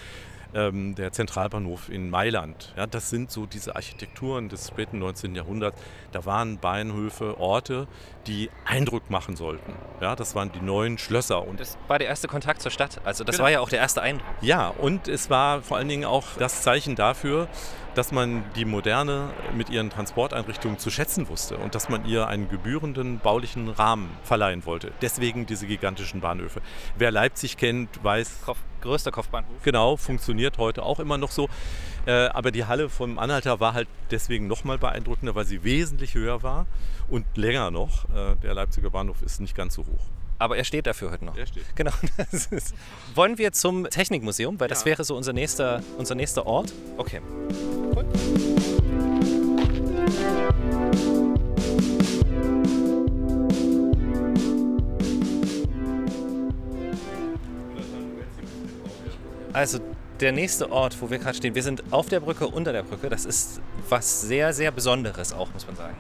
ähm, 0.55 0.95
der 0.95 1.13
Zentralbahnhof 1.13 1.89
in 1.89 2.11
Mailand. 2.11 2.73
Ja, 2.77 2.87
das 2.87 3.11
sind 3.11 3.31
so 3.31 3.47
diese 3.47 3.77
Architekturen 3.77 4.49
des 4.49 4.69
späten 4.69 4.99
19. 4.99 5.35
Jahrhunderts. 5.35 5.81
Da 6.13 6.25
waren 6.25 6.59
Bahnhöfe, 6.59 7.39
Orte, 7.39 7.87
die 8.27 8.51
Eindruck 8.65 9.11
machen 9.11 9.37
sollten. 9.37 9.73
Ja, 10.01 10.17
das 10.17 10.35
waren 10.35 10.51
die 10.53 10.61
neuen 10.61 10.99
Schlösser. 10.99 11.47
Und 11.47 11.61
das 11.61 11.79
war 11.89 11.99
der 11.99 12.09
erste 12.09 12.29
Kontakt 12.29 12.63
zur 12.63 12.71
Stadt. 12.71 13.01
Also 13.05 13.25
das 13.25 13.37
genau. 13.37 13.45
war 13.45 13.51
ja 13.51 13.61
auch 13.61 13.69
der 13.69 13.79
erste 13.79 14.03
Eindruck. 14.03 14.27
Ja, 14.41 14.69
und 14.69 15.09
es 15.09 15.31
war 15.31 15.63
vor 15.63 15.77
allen 15.77 15.89
Dingen 15.89 16.05
auch 16.05 16.27
das 16.39 16.63
Zeichen 16.63 16.97
dafür, 16.97 17.49
dass 18.01 18.13
man 18.13 18.45
die 18.57 18.65
Moderne 18.65 19.29
mit 19.55 19.69
ihren 19.69 19.91
Transporteinrichtungen 19.91 20.79
zu 20.79 20.91
schätzen 20.91 21.29
wusste 21.29 21.59
und 21.59 21.75
dass 21.75 21.91
man 21.91 22.07
ihr 22.07 22.29
einen 22.29 22.49
gebührenden 22.49 23.19
baulichen 23.19 23.69
Rahmen 23.69 24.09
verleihen 24.23 24.65
wollte. 24.65 24.91
Deswegen 25.03 25.45
diese 25.45 25.67
gigantischen 25.67 26.23
Bahnhöfe. 26.23 26.63
Wer 26.97 27.11
Leipzig 27.11 27.59
kennt, 27.59 28.03
weiß. 28.03 28.41
Kopf, 28.47 28.57
größter 28.81 29.11
Kopfbahnhof. 29.11 29.53
Genau, 29.65 29.99
funktioniert 29.99 30.57
heute 30.57 30.83
auch 30.83 30.99
immer 30.99 31.19
noch 31.19 31.31
so. 31.31 31.51
Äh, 32.07 32.29
aber 32.29 32.53
die 32.53 32.65
Halle 32.65 32.89
vom 32.89 33.19
Anhalter 33.19 33.61
war 33.61 33.75
halt 33.75 33.89
deswegen 34.11 34.47
nochmal 34.47 34.79
beeindruckender, 34.79 35.35
weil 35.35 35.45
sie 35.45 35.63
wesentlich 35.63 36.15
höher 36.15 36.43
war 36.43 36.67
und 37.11 37.27
länger 37.37 37.71
noch. 37.71 38.07
Äh, 38.15 38.37
der 38.43 38.55
Leipziger 38.55 38.89
Bahnhof 38.89 39.21
ist 39.21 39.43
nicht 39.43 39.55
ganz 39.55 39.75
so 39.75 39.83
hoch. 39.83 40.20
Aber 40.41 40.57
er 40.57 40.65
steht 40.65 40.87
dafür 40.87 41.11
heute 41.11 41.27
noch. 41.27 41.37
Er 41.37 41.47
steht. 41.47 41.65
Genau. 41.77 41.93
Wollen 43.15 43.37
wir 43.37 43.53
zum 43.53 43.85
Technikmuseum, 43.85 44.59
weil 44.59 44.69
das 44.69 44.87
wäre 44.87 45.05
so 45.05 45.15
unser 45.15 45.35
nächster, 45.35 45.83
unser 45.99 46.15
nächster 46.15 46.47
Ort? 46.47 46.73
Okay. 46.97 47.21
Gut. 47.95 48.07
Also 59.53 59.79
der 60.21 60.33
nächste 60.33 60.73
Ort, 60.73 60.97
wo 61.03 61.11
wir 61.11 61.19
gerade 61.19 61.37
stehen, 61.37 61.55
wir 61.55 61.63
sind 61.63 61.83
auf 61.93 62.09
der 62.09 62.21
Brücke, 62.21 62.49
unter 62.49 62.73
der 62.73 62.83
Brücke. 62.83 63.11
Das 63.11 63.27
ist 63.27 63.61
was 63.91 64.23
sehr, 64.23 64.55
sehr 64.55 64.71
Besonderes 64.71 65.35
auch, 65.35 65.53
muss 65.53 65.67
man 65.67 65.77
sagen. 65.77 65.97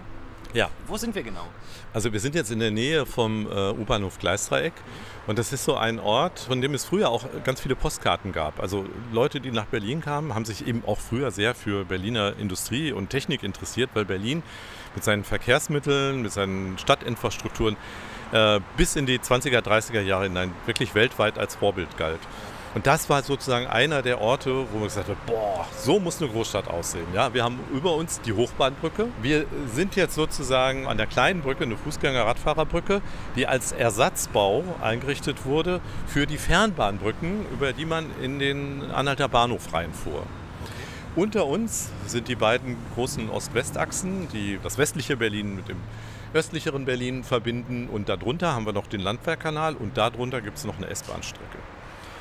Ja. 0.53 0.69
Wo 0.87 0.97
sind 0.97 1.15
wir 1.15 1.23
genau? 1.23 1.47
Also 1.93 2.13
wir 2.13 2.21
sind 2.21 2.35
jetzt 2.35 2.51
in 2.51 2.59
der 2.59 2.71
Nähe 2.71 3.07
vom 3.07 3.47
äh, 3.47 3.71
U-Bahnhof 3.71 4.19
Gleisdreieck 4.19 4.73
und 5.27 5.39
das 5.39 5.53
ist 5.53 5.65
so 5.65 5.77
ein 5.77 6.01
Ort, 6.01 6.41
von 6.41 6.61
dem 6.61 6.75
es 6.75 6.85
früher 6.85 7.09
auch 7.09 7.25
ganz 7.45 7.61
viele 7.61 7.77
Postkarten 7.77 8.33
gab. 8.33 8.61
Also 8.61 8.85
Leute, 9.13 9.41
die 9.41 9.51
nach 9.51 9.67
Berlin 9.67 10.01
kamen, 10.01 10.35
haben 10.35 10.45
sich 10.45 10.67
eben 10.67 10.83
auch 10.87 10.99
früher 10.99 11.31
sehr 11.31 11.55
für 11.55 11.85
Berliner 11.85 12.35
Industrie 12.39 12.93
und 12.93 13.11
Technik 13.11 13.43
interessiert, 13.43 13.91
weil 13.95 14.05
Berlin 14.05 14.43
mit 14.95 15.05
seinen 15.05 15.25
Verkehrsmitteln, 15.25 16.23
mit 16.23 16.33
seinen 16.33 16.79
Stadtinfrastrukturen 16.79 17.77
äh, 18.33 18.61
bis 18.77 18.97
in 18.97 19.07
die 19.07 19.19
20er, 19.19 19.61
30er 19.61 20.01
Jahre 20.01 20.25
hinein 20.25 20.53
wirklich 20.67 20.95
weltweit 20.95 21.39
als 21.39 21.57
Vorbild 21.57 21.97
galt. 21.97 22.21
Und 22.73 22.87
das 22.87 23.11
war 23.11 23.25
sozusagen 23.25 23.67
einer 23.67 24.01
der 24.01 24.21
Orte, 24.21 24.65
wo 24.71 24.77
man 24.79 24.85
gesagt 24.85 25.09
hat, 25.09 25.27
boah, 25.27 25.67
so 25.77 25.99
muss 25.99 26.23
eine 26.23 26.31
Großstadt 26.31 26.69
aussehen. 26.69 27.07
Ja, 27.13 27.35
wir 27.35 27.43
haben 27.43 27.59
über 27.73 27.95
uns 27.95 28.21
die 28.21 28.33
Hochbahnbrücke. 28.33 29.09
Wir 29.21 29.47
sind 29.75 29.97
jetzt 29.97 30.15
sozusagen 30.15 30.87
an 30.87 30.97
der 30.97 31.09
kleinen 31.09 31.43
Brücke, 31.43 31.65
eine 31.65 31.77
Fußgänger-Radfahrerbrücke, 31.77 33.03
die 33.35 33.49
als 33.49 33.73
Ersatzbau 33.73 34.63
eingerichtet 34.81 35.45
wurde 35.45 35.81
für 36.07 36.29
die 36.29 36.39
Fernbahnbrücken, 36.39 37.45
über 37.53 37.73
die 37.73 37.87
man 37.87 38.07
in 38.23 38.39
den 38.39 38.89
Anhalter 38.93 39.29
Bahnhof 39.29 39.73
reinfuhr. 39.73 40.23
Unter 41.17 41.47
uns 41.47 41.91
sind 42.07 42.29
die 42.29 42.37
beiden 42.37 42.77
großen 42.95 43.31
Ost-West-Achsen, 43.31 44.29
das 44.63 44.79
westliche 44.79 45.17
Berlin 45.17 45.57
mit 45.57 45.69
dem 45.69 45.79
östlicheren 46.33 46.85
Berlin 46.85 47.25
verbinden. 47.25 47.89
Und 47.89 48.09
darunter 48.09 48.55
haben 48.55 48.65
wir 48.65 48.73
noch 48.73 48.87
den 48.87 49.01
Landwehrkanal 49.01 49.75
und 49.75 49.97
darunter 49.97 50.41
gibt 50.41 50.59
es 50.59 50.65
noch 50.65 50.77
eine 50.77 50.87
S-Bahn-Strecke. 50.87 51.59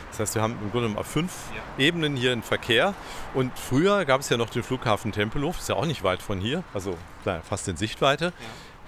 Das 0.09 0.19
heißt, 0.19 0.35
wir 0.35 0.41
haben 0.41 0.53
im 0.61 0.71
Grunde 0.71 0.89
genommen 0.89 1.05
fünf 1.05 1.31
ja. 1.55 1.85
Ebenen 1.85 2.15
hier 2.15 2.33
im 2.33 2.43
Verkehr. 2.43 2.93
Und 3.33 3.57
früher 3.57 4.05
gab 4.05 4.21
es 4.21 4.29
ja 4.29 4.37
noch 4.37 4.49
den 4.49 4.63
Flughafen 4.63 5.11
Tempelhof, 5.11 5.59
ist 5.59 5.69
ja 5.69 5.75
auch 5.75 5.85
nicht 5.85 6.03
weit 6.03 6.21
von 6.21 6.39
hier, 6.39 6.63
also 6.73 6.97
fast 7.43 7.67
in 7.67 7.77
Sichtweite. 7.77 8.25
Ja 8.25 8.31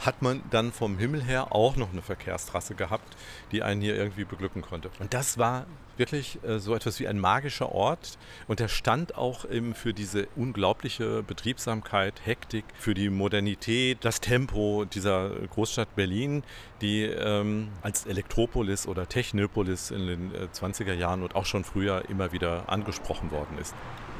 hat 0.05 0.21
man 0.21 0.41
dann 0.49 0.71
vom 0.71 0.97
Himmel 0.97 1.23
her 1.23 1.53
auch 1.53 1.75
noch 1.75 1.91
eine 1.91 2.01
Verkehrstrasse 2.01 2.75
gehabt, 2.75 3.15
die 3.51 3.63
einen 3.63 3.81
hier 3.81 3.95
irgendwie 3.95 4.25
beglücken 4.25 4.61
konnte. 4.61 4.89
Und 4.99 5.13
das 5.13 5.37
war 5.37 5.65
wirklich 6.01 6.39
äh, 6.43 6.57
so 6.57 6.73
etwas 6.73 6.99
wie 6.99 7.07
ein 7.07 7.19
magischer 7.19 7.71
Ort 7.71 8.17
und 8.47 8.59
der 8.59 8.67
stand 8.67 9.15
auch 9.15 9.45
eben 9.47 9.75
für 9.75 9.93
diese 9.93 10.27
unglaubliche 10.35 11.21
Betriebsamkeit, 11.21 12.25
Hektik, 12.25 12.65
für 12.73 12.95
die 12.95 13.11
Modernität, 13.11 13.99
das 14.01 14.19
Tempo 14.19 14.85
dieser 14.85 15.29
Großstadt 15.29 15.95
Berlin, 15.95 16.43
die 16.81 17.03
ähm, 17.03 17.69
als 17.83 18.07
Elektropolis 18.07 18.87
oder 18.87 19.07
Technopolis 19.07 19.91
in 19.91 20.07
den 20.07 20.35
äh, 20.35 20.47
20er 20.51 20.93
Jahren 20.93 21.21
und 21.21 21.35
auch 21.35 21.45
schon 21.45 21.63
früher 21.63 22.09
immer 22.09 22.31
wieder 22.31 22.67
angesprochen 22.67 23.29
worden 23.29 23.59
ist. 23.59 23.75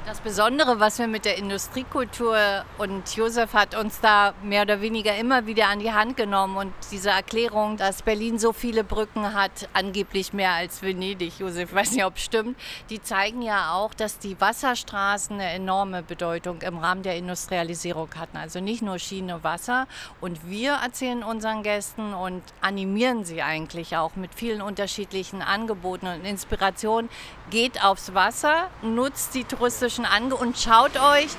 Das 0.08 0.20
Besondere, 0.20 0.80
was 0.80 0.98
wir 0.98 1.06
mit 1.06 1.26
der 1.26 1.38
Industriekultur 1.38 2.66
und 2.80 3.16
Josef 3.16 3.54
hat 3.54 3.76
uns 3.76 4.02
da 4.02 4.34
mehr 4.42 4.64
oder 4.64 4.82
weniger 4.82 5.16
immer 5.16 5.46
wieder 5.46 5.68
an 5.68 5.78
die 5.78 5.92
Hand 5.92 6.18
genommen 6.18 6.58
und 6.58 6.74
diese 6.92 7.12
Erklärung, 7.12 7.78
dass 7.78 8.02
Berlin 8.02 8.40
so 8.40 8.52
viele 8.52 8.84
Brücken 8.84 9.36
hat, 9.36 9.70
angeblich 9.74 10.34
mehr 10.34 10.54
als 10.54 10.82
Venedig, 10.82 11.38
Josef, 11.38 11.76
weiß 11.76 11.92
nicht, 11.92 12.04
ob 12.04 12.18
stimmt, 12.18 12.58
die 12.90 13.00
zeigen 13.00 13.44
ja 13.44 13.74
auch, 13.74 13.94
dass 13.94 14.18
die 14.18 14.42
Wasserstraßen 14.42 15.36
eine 15.36 15.52
enorme 15.52 16.02
Bedeutung 16.02 16.64
im 16.64 16.80
Rahmen 16.80 17.04
der 17.04 17.16
Industrialisierung 17.16 18.10
hatten. 18.18 18.38
Also 18.38 18.60
nicht 18.60 18.82
nur 18.82 18.98
Schiene, 18.98 19.44
Wasser. 19.44 19.88
Und 20.20 20.50
wir 20.50 20.80
erzählen 20.84 21.22
unseren 21.22 21.62
Gästen 21.62 22.16
und 22.16 22.42
animieren 22.60 23.24
sie 23.24 23.44
eigentlich 23.44 23.96
auch 23.98 24.16
mit 24.16 24.34
vielen 24.34 24.64
unterschiedlichen 24.64 25.44
Angeboten 25.44 26.08
und 26.08 26.26
Inspirationen. 26.26 27.10
Geht 27.52 27.84
aufs 27.84 28.16
Wasser, 28.16 28.70
nutzt 28.82 29.36
die 29.36 29.44
touristische 29.44 29.91
inzwischen 29.92 30.06
ange 30.06 30.36
und 30.36 30.58
schaut 30.58 30.96
euch 30.98 31.30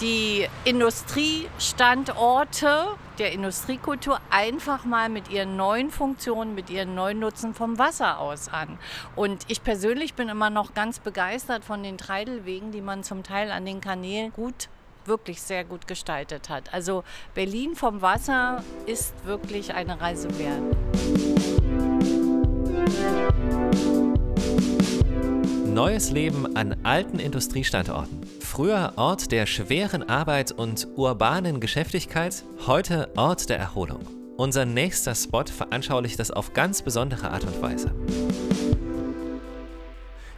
die 0.00 0.48
Industriestandorte 0.64 2.86
der 3.18 3.32
Industriekultur 3.32 4.20
einfach 4.30 4.84
mal 4.84 5.08
mit 5.08 5.28
ihren 5.30 5.56
neuen 5.56 5.90
Funktionen, 5.90 6.54
mit 6.54 6.70
ihren 6.70 6.94
neuen 6.94 7.18
Nutzen 7.20 7.54
vom 7.54 7.78
Wasser 7.78 8.18
aus 8.18 8.48
an. 8.48 8.78
Und 9.16 9.44
ich 9.48 9.62
persönlich 9.62 10.12
bin 10.14 10.28
immer 10.28 10.50
noch 10.50 10.74
ganz 10.74 10.98
begeistert 10.98 11.64
von 11.64 11.82
den 11.82 11.96
Treidelwegen, 11.98 12.70
die 12.72 12.82
man 12.82 13.02
zum 13.02 13.22
Teil 13.22 13.50
an 13.50 13.64
den 13.64 13.80
Kanälen 13.80 14.30
gut 14.32 14.68
wirklich 15.04 15.42
sehr 15.42 15.64
gut 15.64 15.88
gestaltet 15.88 16.48
hat. 16.48 16.72
Also 16.72 17.02
Berlin 17.34 17.74
vom 17.74 18.02
Wasser 18.02 18.62
ist 18.86 19.12
wirklich 19.24 19.74
eine 19.74 20.00
Reise 20.00 20.28
wert. 20.38 20.62
Neues 25.72 26.10
Leben 26.10 26.54
an 26.54 26.76
alten 26.82 27.18
Industriestandorten. 27.18 28.20
Früher 28.40 28.92
Ort 28.96 29.32
der 29.32 29.46
schweren 29.46 30.06
Arbeit 30.06 30.52
und 30.52 30.86
urbanen 30.96 31.60
Geschäftigkeit, 31.60 32.44
heute 32.66 33.10
Ort 33.16 33.48
der 33.48 33.56
Erholung. 33.56 34.06
Unser 34.36 34.66
nächster 34.66 35.14
Spot 35.14 35.46
veranschaulicht 35.46 36.18
das 36.18 36.30
auf 36.30 36.52
ganz 36.52 36.82
besondere 36.82 37.30
Art 37.30 37.44
und 37.44 37.62
Weise. 37.62 37.90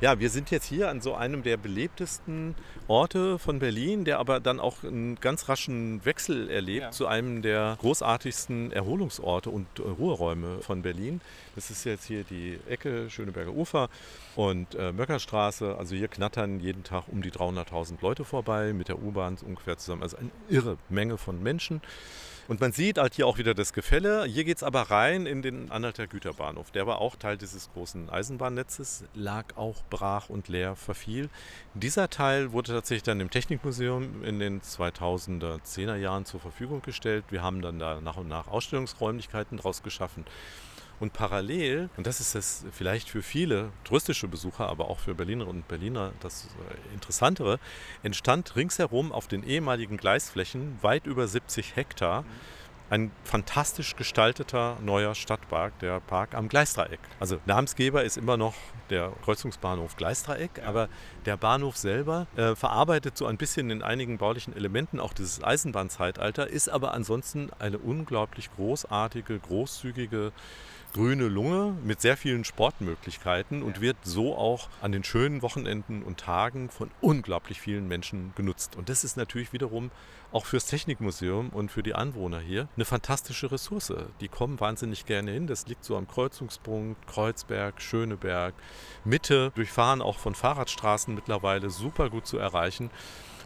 Ja, 0.01 0.21
wir 0.21 0.31
sind 0.31 0.53
jetzt 0.53 0.67
hier 0.67 0.89
an 0.89 1.01
so 1.01 1.15
einem 1.15 1.43
der 1.43 1.57
belebtesten 1.57 2.55
Orte 2.87 3.39
von 3.39 3.59
Berlin, 3.59 4.05
der 4.05 4.21
aber 4.21 4.39
dann 4.39 4.61
auch 4.61 4.85
einen 4.85 5.17
ganz 5.17 5.49
raschen 5.49 6.05
Wechsel 6.05 6.51
erlebt 6.51 6.83
ja. 6.83 6.91
zu 6.91 7.07
einem 7.07 7.43
der 7.43 7.77
großartigsten 7.81 8.71
Erholungsorte 8.71 9.51
und 9.51 9.67
Ruheräume 9.81 10.59
von 10.61 10.83
Berlin. 10.83 11.21
Das 11.55 11.71
ist 11.71 11.85
jetzt 11.85 12.05
hier 12.05 12.25
die 12.25 12.59
Ecke 12.69 13.09
Schöneberger 13.11 13.53
Ufer 13.53 13.89
und 14.37 14.75
äh, 14.75 14.93
Möckerstraße. 14.93 15.77
Also 15.79 15.95
hier 15.95 16.09
knattern 16.09 16.61
jeden 16.61 16.85
Tag 16.85 17.05
um 17.09 17.23
die 17.23 17.31
300.000 17.31 17.99
Leute 18.01 18.25
vorbei, 18.25 18.73
mit 18.73 18.89
der 18.89 19.03
U-Bahn 19.03 19.39
ungefähr 19.45 19.79
zusammen. 19.79 20.03
Also 20.03 20.17
eine 20.17 20.31
irre 20.49 20.77
Menge 20.89 21.19
von 21.19 21.43
Menschen. 21.43 21.81
Und 22.47 22.61
man 22.61 22.73
sieht 22.73 22.99
halt 22.99 23.15
hier 23.15 23.27
auch 23.27 23.39
wieder 23.39 23.55
das 23.55 23.73
Gefälle. 23.73 24.25
Hier 24.27 24.45
geht 24.45 24.59
es 24.59 24.63
aber 24.63 24.83
rein 24.83 25.25
in 25.25 25.41
den 25.41 25.71
Anhalter 25.71 26.07
Güterbahnhof. 26.07 26.71
Der 26.73 26.87
war 26.87 26.99
auch 26.99 27.17
Teil 27.17 27.39
dieses 27.39 27.73
großen 27.73 28.11
Eisenbahnnetzes, 28.11 29.05
lag 29.15 29.57
auch 29.57 29.83
brach 29.89 30.29
und 30.29 30.49
leer, 30.49 30.77
verfiel. 30.77 31.31
Dieser 31.73 32.11
Teil 32.11 32.53
wurde 32.53 32.73
tatsächlich 32.73 33.03
dann 33.03 33.21
im 33.21 33.31
Technikmuseum 33.31 34.23
in 34.25 34.41
den 34.41 34.61
2010er 34.61 35.97
Jahren 35.97 36.27
zur 36.27 36.41
Verfügung 36.41 36.83
gestellt. 36.83 37.25
Wir 37.31 37.43
haben 37.43 37.63
dann 37.63 37.79
da 37.79 38.03
nach 38.03 38.19
und 38.19 38.29
nach 38.29 38.49
Ausstellungsräumlichkeiten 38.49 39.57
draus 39.57 39.83
geschaffen. 39.83 40.27
Und 41.05 41.13
parallel, 41.13 41.91
und 41.99 42.07
das 42.07 42.19
ist 42.19 42.35
es 42.35 42.65
vielleicht 42.73 43.11
für 43.11 43.23
viele 43.23 43.73
touristische 43.85 44.27
Besucher, 44.27 44.71
aber 44.71 44.89
auch 44.89 45.01
für 45.01 45.15
Berlinerinnen 45.15 45.59
und 45.59 45.69
Berliner 45.69 46.15
das 46.21 46.47
äh, 46.47 46.95
Interessantere, 46.95 47.61
entstand 48.03 48.57
ringsherum 48.57 49.13
auf 49.13 49.29
den 49.29 49.43
ehemaligen 49.43 49.99
Gleisflächen 49.99 50.79
weit 50.81 51.07
über 51.07 51.29
70 51.29 51.77
Hektar 51.77 52.25
ein 52.89 53.11
fantastisch 53.25 53.97
gestalteter 53.97 54.79
neuer 54.81 55.15
Stadtpark, 55.15 55.79
der 55.81 56.01
Park 56.01 56.35
am 56.35 56.49
Gleisdreieck. 56.49 57.01
Also 57.21 57.39
Namensgeber 57.45 58.05
ist 58.05 58.17
immer 58.17 58.37
noch 58.37 58.55
der 58.89 59.13
Kreuzungsbahnhof 59.25 59.97
Gleisdreieck, 59.97 60.63
aber 60.65 60.89
der 61.27 61.37
Bahnhof 61.37 61.77
selber 61.77 62.27
äh, 62.37 62.55
verarbeitet 62.55 63.19
so 63.19 63.27
ein 63.27 63.37
bisschen 63.37 63.71
in 63.71 63.83
einigen 63.83 64.17
baulichen 64.17 64.57
Elementen 64.57 65.01
auch 65.01 65.13
dieses 65.13 65.43
Eisenbahnzeitalter, 65.43 66.47
ist 66.47 66.69
aber 66.69 66.95
ansonsten 66.95 67.51
eine 67.59 67.79
unglaublich 67.79 68.49
großartige, 68.55 69.39
großzügige 69.39 70.33
grüne 70.95 71.27
Lunge 71.27 71.77
mit 71.83 72.01
sehr 72.01 72.17
vielen 72.17 72.45
Sportmöglichkeiten 72.45 73.65
und 73.65 73.81
wird 73.81 73.97
so 74.05 74.37
auch 74.37 74.69
an 74.81 74.93
den 74.93 75.03
schönen 75.03 75.43
Wochenenden 75.43 76.05
und 76.05 76.21
Tagen 76.21 76.71
von 76.71 76.89
unglaublich 77.01 77.61
vielen 77.61 77.89
Menschen 77.89 78.33
genutzt. 78.37 78.77
Und 78.77 78.89
das 78.89 79.03
ist 79.03 79.17
natürlich 79.17 79.53
wiederum 79.53 79.91
auch 80.31 80.47
fürs 80.47 80.67
Technikmuseum 80.67 81.51
und 81.51 81.73
für 81.73 81.83
die 81.83 81.97
Anwohner 81.97 82.39
hier 82.39 82.69
eine 82.77 82.85
fantastische 82.85 83.51
Ressource. 83.51 83.93
Die 84.21 84.29
kommen 84.29 84.61
wahnsinnig 84.61 85.05
gerne 85.05 85.33
hin. 85.33 85.49
Das 85.49 85.67
liegt 85.67 85.85
so 85.85 85.97
am 85.97 86.07
Kreuzungspunkt 86.07 87.07
Kreuzberg, 87.09 87.83
Schöneberg, 87.83 88.55
Mitte, 89.05 89.51
durchfahren 89.57 90.01
auch 90.01 90.19
von 90.19 90.37
Fahrradstraßen 90.37 91.13
mittlerweile 91.13 91.71
super 91.71 92.09
gut 92.09 92.27
zu 92.27 92.39
erreichen 92.39 92.91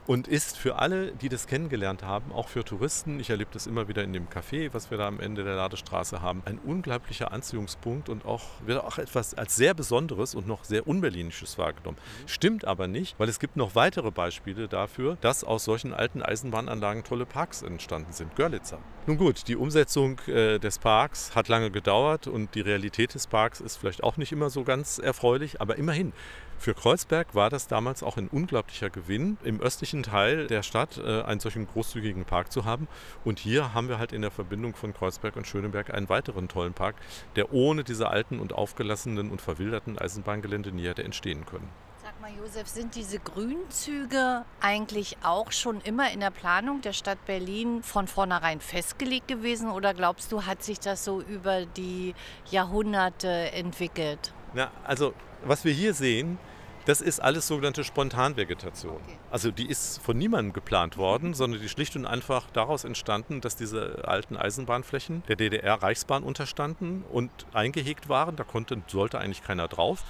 und 0.09 0.27
ist 0.27 0.57
für 0.57 0.77
alle, 0.77 1.13
die 1.13 1.29
das 1.29 1.47
kennengelernt 1.47 2.03
haben, 2.03 2.33
auch 2.33 2.49
für 2.49 2.65
Touristen, 2.65 3.21
ich 3.21 3.29
erlebe 3.29 3.51
das 3.53 3.67
immer 3.67 3.89
wieder 3.89 4.03
in 4.03 4.15
dem 4.15 4.27
Café, 4.29 4.73
was 4.73 4.91
wir 4.91 4.97
da 4.97 5.07
am 5.07 5.21
Ende 5.21 5.45
der 5.45 5.55
Ladestraße 5.55 6.23
haben, 6.23 6.41
ein 6.47 6.59
unglaublicher 6.59 7.31
Anziehungspunkt 7.31 8.09
und 8.09 8.25
auch 8.25 8.45
wird 8.65 8.83
auch 8.83 8.97
etwas 8.97 9.35
als 9.35 9.55
sehr 9.55 9.75
Besonderes 9.75 10.35
und 10.35 10.47
noch 10.47 10.65
sehr 10.65 10.89
unberlinisches 10.89 11.59
wahrgenommen. 11.59 11.99
Mhm. 11.99 12.29
Stimmt 12.29 12.65
aber 12.65 12.89
nicht, 12.89 13.19
weil 13.21 13.29
es 13.29 13.39
gibt 13.39 13.57
noch 13.57 13.75
weitere 13.75 14.11
Beispiele 14.11 14.67
dafür, 14.67 15.19
dass 15.21 15.45
aus 15.45 15.65
solchen 15.65 15.93
alten 15.93 16.23
Eisenbahnanlagen 16.23 17.05
tolle 17.05 17.27
Parks 17.27 17.61
entstanden 17.61 18.13
sind. 18.13 18.35
Görlitzer. 18.35 18.79
Nun 19.07 19.19
gut, 19.19 19.47
die 19.47 19.57
Umsetzung 19.57 20.21
äh, 20.27 20.59
des 20.59 20.79
Parks 20.79 21.35
hat 21.35 21.49
lange 21.49 21.71
gedauert 21.71 22.27
und 22.29 22.55
die 22.55 22.63
Realität 22.63 23.13
des 23.13 23.27
Parks 23.27 23.61
ist 23.61 23.77
vielleicht 23.77 24.03
auch 24.03 24.17
nicht 24.17 24.33
immer 24.33 24.49
so 24.49 24.65
ganz 24.65 24.99
erfreulich, 24.99 25.61
aber 25.61 25.77
immerhin 25.77 26.15
für 26.59 26.75
Kreuzberg 26.75 27.37
war 27.37 27.51
das 27.51 27.69
damals 27.69 28.03
auch 28.03 28.17
ein 28.17 28.27
unglaublicher 28.27 28.91
Gewinn, 28.91 29.39
im 29.45 29.61
östlichen 29.61 29.98
Teil 30.03 30.47
der 30.47 30.63
Stadt 30.63 30.99
äh, 30.99 31.23
einen 31.23 31.41
solchen 31.41 31.67
großzügigen 31.67 32.25
Park 32.25 32.53
zu 32.53 32.65
haben. 32.65 32.89
Und 33.25 33.39
hier 33.39 33.75
haben 33.75 33.89
wir 33.89 33.99
halt 33.99 34.13
in 34.13 34.23
der 34.23 34.31
Verbindung 34.31 34.75
von 34.75 34.95
Kreuzberg 34.95 35.37
und 35.37 35.47
Schöneberg 35.47 35.93
einen 35.93 36.09
weiteren 36.09 36.49
tollen 36.49 36.75
Park, 36.75 36.97
der 37.37 37.53
ohne 37.53 37.85
diese 37.85 38.09
alten 38.09 38.41
und 38.41 38.53
aufgelassenen 38.53 39.31
und 39.31 39.41
verwilderten 39.41 39.99
Eisenbahngelände 39.99 40.73
nie 40.73 40.87
hätte 40.87 41.05
entstehen 41.05 41.47
können. 41.47 41.69
Sag 42.03 42.21
mal, 42.23 42.31
Josef, 42.39 42.69
sind 42.69 42.95
diese 42.95 43.19
Grünzüge 43.19 44.45
eigentlich 44.61 45.19
auch 45.23 45.53
schon 45.53 45.81
immer 45.83 46.11
in 46.11 46.21
der 46.21 46.31
Planung 46.31 46.81
der 46.81 46.95
Stadt 46.95 47.19
Berlin 47.27 47.83
von 47.83 48.09
vornherein 48.09 48.61
festgelegt 48.61 49.29
gewesen 49.29 49.71
oder 49.71 49.93
glaubst 49.93 50.33
du, 50.33 50.47
hat 50.47 50.63
sich 50.63 50.81
das 50.81 51.05
so 51.05 51.21
über 51.21 51.67
die 51.67 52.15
Jahrhunderte 52.51 53.29
entwickelt? 53.53 54.33
Na, 54.55 54.71
also 54.85 55.13
was 55.45 55.65
wir 55.65 55.73
hier 55.73 55.93
sehen, 55.93 56.39
das 56.89 57.03
ist 57.03 57.21
alles 57.21 57.47
sogenannte 57.47 57.85
Spontanvegetation. 57.85 58.97
Okay. 58.97 59.19
Also 59.31 59.51
die 59.51 59.69
ist 59.69 60.01
von 60.01 60.17
niemandem 60.17 60.55
geplant 60.55 60.97
worden, 60.97 61.35
sondern 61.35 61.61
die 61.61 61.69
schlicht 61.69 61.95
und 61.97 62.07
einfach 62.07 62.47
daraus 62.55 62.85
entstanden, 62.85 63.43
dass 63.43 63.57
diese 63.57 64.09
alten 64.09 64.39
Eisenbahnflächen 64.39 65.23
der 65.29 65.37
DDR-Reichsbahn 65.37 66.23
unterstanden 66.23 67.05
und 67.13 67.31
eingehegt 67.53 68.09
waren. 68.09 68.37
Da 68.37 68.45
konnte, 68.45 68.81
sollte 68.87 69.19
eigentlich 69.19 69.43
keiner 69.43 69.69
drauf. 69.69 70.03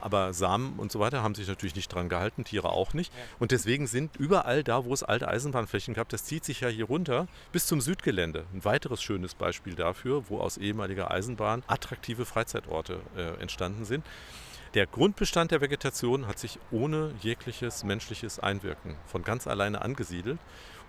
Aber 0.00 0.32
Samen 0.32 0.74
und 0.78 0.90
so 0.90 0.98
weiter 0.98 1.22
haben 1.22 1.36
sich 1.36 1.46
natürlich 1.46 1.76
nicht 1.76 1.88
dran 1.88 2.08
gehalten, 2.08 2.42
Tiere 2.42 2.70
auch 2.70 2.94
nicht. 2.94 3.12
Und 3.38 3.52
deswegen 3.52 3.86
sind 3.86 4.16
überall 4.16 4.64
da, 4.64 4.84
wo 4.84 4.94
es 4.94 5.04
alte 5.04 5.28
Eisenbahnflächen 5.28 5.94
gab, 5.94 6.08
das 6.08 6.24
zieht 6.24 6.44
sich 6.44 6.60
ja 6.60 6.68
hier 6.68 6.86
runter 6.86 7.28
bis 7.52 7.66
zum 7.66 7.80
Südgelände. 7.80 8.44
Ein 8.52 8.64
weiteres 8.64 9.00
schönes 9.02 9.34
Beispiel 9.34 9.76
dafür, 9.76 10.28
wo 10.28 10.40
aus 10.40 10.56
ehemaliger 10.56 11.12
Eisenbahn 11.12 11.62
attraktive 11.68 12.24
Freizeitorte 12.24 13.00
äh, 13.16 13.40
entstanden 13.40 13.84
sind. 13.84 14.04
Der 14.74 14.86
Grundbestand 14.86 15.50
der 15.50 15.60
Vegetation 15.60 16.26
hat 16.26 16.38
sich 16.38 16.58
ohne 16.70 17.12
jegliches 17.20 17.84
menschliches 17.84 18.38
Einwirken 18.38 18.96
von 19.06 19.22
ganz 19.22 19.46
alleine 19.46 19.80
angesiedelt. 19.80 20.38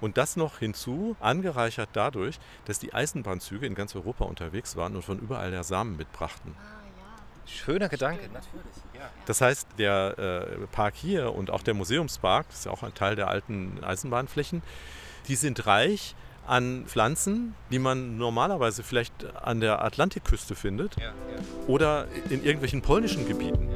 Und 0.02 0.18
das 0.18 0.36
noch 0.36 0.60
hinzu, 0.60 1.16
angereichert 1.20 1.90
dadurch, 1.94 2.40
dass 2.66 2.80
die 2.80 2.94
Eisenbahnzüge 2.94 3.66
in 3.66 3.76
ganz 3.76 3.96
Europa 3.96 4.26
unterwegs 4.26 4.76
waren 4.76 4.96
und 4.96 5.04
von 5.04 5.20
überall 5.20 5.52
der 5.52 5.64
Samen 5.64 5.98
mitbrachten. 5.98 6.56
Schöner 7.46 7.90
Gedanke, 7.90 8.30
natürlich. 8.32 8.76
Ja. 8.94 9.10
Das 9.26 9.42
heißt, 9.42 9.68
der 9.78 10.20
äh, 10.20 10.68
Park 10.68 10.96
hier 10.96 11.34
und 11.34 11.50
auch 11.50 11.64
der 11.64 11.74
Museumspark, 11.74 12.48
das 12.50 12.60
ist 12.60 12.66
ja 12.66 12.72
auch 12.72 12.84
ein 12.84 12.94
Teil 12.94 13.16
der 13.16 13.28
alten 13.28 13.84
Eisenbahnflächen, 13.84 14.62
die 15.28 15.36
sind 15.36 15.66
reich 15.66 16.16
an 16.50 16.86
Pflanzen, 16.88 17.56
die 17.72 17.80
man 17.80 18.18
normalerweise 18.18 18.84
vielleicht 18.84 19.14
an 19.36 19.60
der 19.62 19.84
Atlantikküste 19.84 20.56
findet 20.56 20.96
ja, 20.98 21.06
ja. 21.06 21.14
oder 21.68 22.08
in 22.30 22.44
irgendwelchen 22.44 22.82
polnischen 22.82 23.28
Gebieten. 23.28 23.70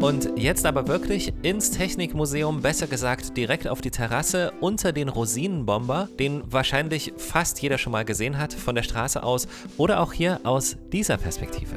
Und 0.00 0.32
jetzt 0.36 0.66
aber 0.66 0.86
wirklich 0.86 1.32
ins 1.40 1.70
Technikmuseum, 1.70 2.60
besser 2.60 2.86
gesagt 2.86 3.38
direkt 3.38 3.66
auf 3.66 3.80
die 3.80 3.90
Terrasse 3.90 4.52
unter 4.60 4.92
den 4.92 5.08
Rosinenbomber, 5.08 6.08
den 6.18 6.42
wahrscheinlich 6.52 7.14
fast 7.16 7.62
jeder 7.62 7.78
schon 7.78 7.92
mal 7.92 8.04
gesehen 8.04 8.36
hat 8.36 8.52
von 8.52 8.74
der 8.74 8.82
Straße 8.82 9.22
aus 9.22 9.48
oder 9.78 10.00
auch 10.00 10.12
hier 10.12 10.40
aus 10.44 10.76
dieser 10.92 11.16
Perspektive. 11.16 11.76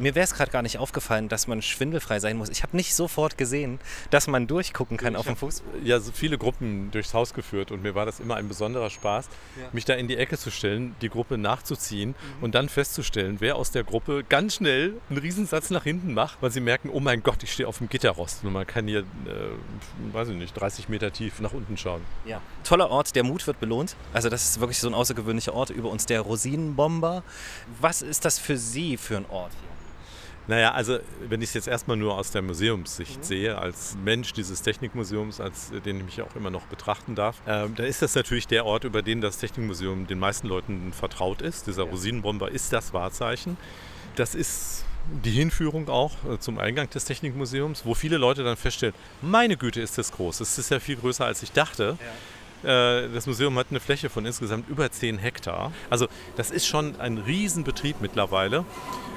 Mir 0.00 0.14
wäre 0.14 0.24
es 0.24 0.32
gerade 0.32 0.50
gar 0.50 0.62
nicht 0.62 0.78
aufgefallen, 0.78 1.28
dass 1.28 1.46
man 1.46 1.60
schwindelfrei 1.60 2.20
sein 2.20 2.38
muss. 2.38 2.48
Ich 2.48 2.62
habe 2.62 2.74
nicht 2.74 2.94
sofort 2.94 3.36
gesehen, 3.36 3.78
dass 4.08 4.28
man 4.28 4.46
durchgucken 4.46 4.96
kann 4.96 5.12
ich 5.12 5.18
auf 5.18 5.26
dem 5.26 5.36
Fuß. 5.36 5.62
Ja, 5.84 6.00
so 6.00 6.10
viele 6.10 6.38
Gruppen 6.38 6.90
durchs 6.90 7.12
Haus 7.12 7.34
geführt 7.34 7.70
und 7.70 7.82
mir 7.82 7.94
war 7.94 8.06
das 8.06 8.18
immer 8.18 8.36
ein 8.36 8.48
besonderer 8.48 8.88
Spaß, 8.88 9.28
ja. 9.60 9.68
mich 9.72 9.84
da 9.84 9.92
in 9.92 10.08
die 10.08 10.16
Ecke 10.16 10.38
zu 10.38 10.50
stellen, 10.50 10.96
die 11.02 11.10
Gruppe 11.10 11.36
nachzuziehen 11.36 12.10
mhm. 12.10 12.44
und 12.44 12.54
dann 12.54 12.70
festzustellen, 12.70 13.36
wer 13.40 13.56
aus 13.56 13.72
der 13.72 13.84
Gruppe 13.84 14.24
ganz 14.26 14.54
schnell 14.54 14.94
einen 15.10 15.18
Riesensatz 15.18 15.68
nach 15.68 15.84
hinten 15.84 16.14
macht, 16.14 16.38
weil 16.40 16.50
sie 16.50 16.60
merken, 16.60 16.88
oh 16.90 17.00
mein 17.00 17.22
Gott, 17.22 17.42
ich 17.42 17.52
stehe 17.52 17.68
auf 17.68 17.78
dem 17.78 17.90
Gitterrost 17.90 18.42
und 18.42 18.54
man 18.54 18.66
kann 18.66 18.86
hier, 18.86 19.00
äh, 19.00 20.14
weiß 20.14 20.28
ich 20.28 20.36
nicht, 20.36 20.54
30 20.54 20.88
Meter 20.88 21.12
tief 21.12 21.40
nach 21.40 21.52
unten 21.52 21.76
schauen. 21.76 22.00
Ja. 22.24 22.40
Toller 22.64 22.90
Ort, 22.90 23.14
der 23.14 23.24
Mut 23.24 23.46
wird 23.46 23.60
belohnt. 23.60 23.96
Also 24.14 24.30
das 24.30 24.44
ist 24.44 24.60
wirklich 24.60 24.78
so 24.78 24.88
ein 24.88 24.94
außergewöhnlicher 24.94 25.52
Ort 25.52 25.68
über 25.68 25.90
uns, 25.90 26.06
der 26.06 26.22
Rosinenbomber. 26.22 27.22
Was 27.80 28.00
ist 28.00 28.24
das 28.24 28.38
für 28.38 28.56
Sie 28.56 28.96
für 28.96 29.18
ein 29.18 29.26
Ort 29.28 29.52
hier? 29.60 29.69
Naja, 30.50 30.72
also 30.72 30.98
wenn 31.28 31.42
ich 31.42 31.50
es 31.50 31.54
jetzt 31.54 31.68
erstmal 31.68 31.96
nur 31.96 32.18
aus 32.18 32.32
der 32.32 32.42
Museumssicht 32.42 33.18
mhm. 33.18 33.22
sehe, 33.22 33.56
als 33.56 33.96
Mensch 34.04 34.32
dieses 34.32 34.62
Technikmuseums, 34.62 35.40
als 35.40 35.70
den 35.84 35.98
ich 35.98 36.04
mich 36.04 36.22
auch 36.22 36.34
immer 36.34 36.50
noch 36.50 36.66
betrachten 36.66 37.14
darf, 37.14 37.40
äh, 37.46 37.68
dann 37.68 37.86
ist 37.86 38.02
das 38.02 38.16
natürlich 38.16 38.48
der 38.48 38.66
Ort, 38.66 38.82
über 38.82 39.00
den 39.02 39.20
das 39.20 39.38
Technikmuseum 39.38 40.08
den 40.08 40.18
meisten 40.18 40.48
Leuten 40.48 40.92
vertraut 40.92 41.40
ist. 41.40 41.68
Dieser 41.68 41.84
ja. 41.84 41.90
Rosinenbomber 41.90 42.50
ist 42.50 42.72
das 42.72 42.92
Wahrzeichen. 42.92 43.58
Das 44.16 44.34
ist 44.34 44.84
die 45.24 45.30
Hinführung 45.30 45.88
auch 45.88 46.14
äh, 46.28 46.40
zum 46.40 46.58
Eingang 46.58 46.90
des 46.90 47.04
Technikmuseums, 47.04 47.86
wo 47.86 47.94
viele 47.94 48.16
Leute 48.16 48.42
dann 48.42 48.56
feststellen, 48.56 48.94
meine 49.22 49.56
Güte 49.56 49.80
ist 49.80 49.98
das 49.98 50.10
groß, 50.10 50.40
es 50.40 50.58
ist 50.58 50.72
ja 50.72 50.80
viel 50.80 50.96
größer 50.96 51.26
als 51.26 51.44
ich 51.44 51.52
dachte. 51.52 51.96
Ja 52.00 52.06
das 52.62 53.26
Museum 53.26 53.58
hat 53.58 53.68
eine 53.70 53.80
Fläche 53.80 54.10
von 54.10 54.26
insgesamt 54.26 54.68
über 54.68 54.90
10 54.90 55.18
Hektar. 55.18 55.72
Also 55.88 56.06
das 56.36 56.50
ist 56.50 56.66
schon 56.66 57.00
ein 57.00 57.18
Riesenbetrieb 57.18 57.96
mittlerweile. 58.00 58.64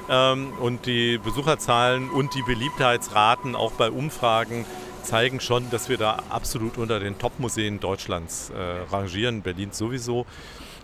Ähm, 0.08 0.52
und 0.60 0.86
die 0.86 1.18
Besucherzahlen 1.18 2.10
und 2.10 2.34
die 2.34 2.42
Beliebtheitsraten 2.42 3.54
auch 3.56 3.72
bei 3.72 3.90
Umfragen 3.90 4.66
zeigen 5.02 5.40
schon, 5.40 5.70
dass 5.70 5.88
wir 5.88 5.98
da 5.98 6.22
absolut 6.30 6.78
unter 6.78 6.98
den 7.00 7.18
Top-Museen 7.18 7.80
Deutschlands 7.80 8.50
äh, 8.50 8.92
rangieren, 8.92 9.42
Berlin 9.42 9.70
sowieso. 9.72 10.26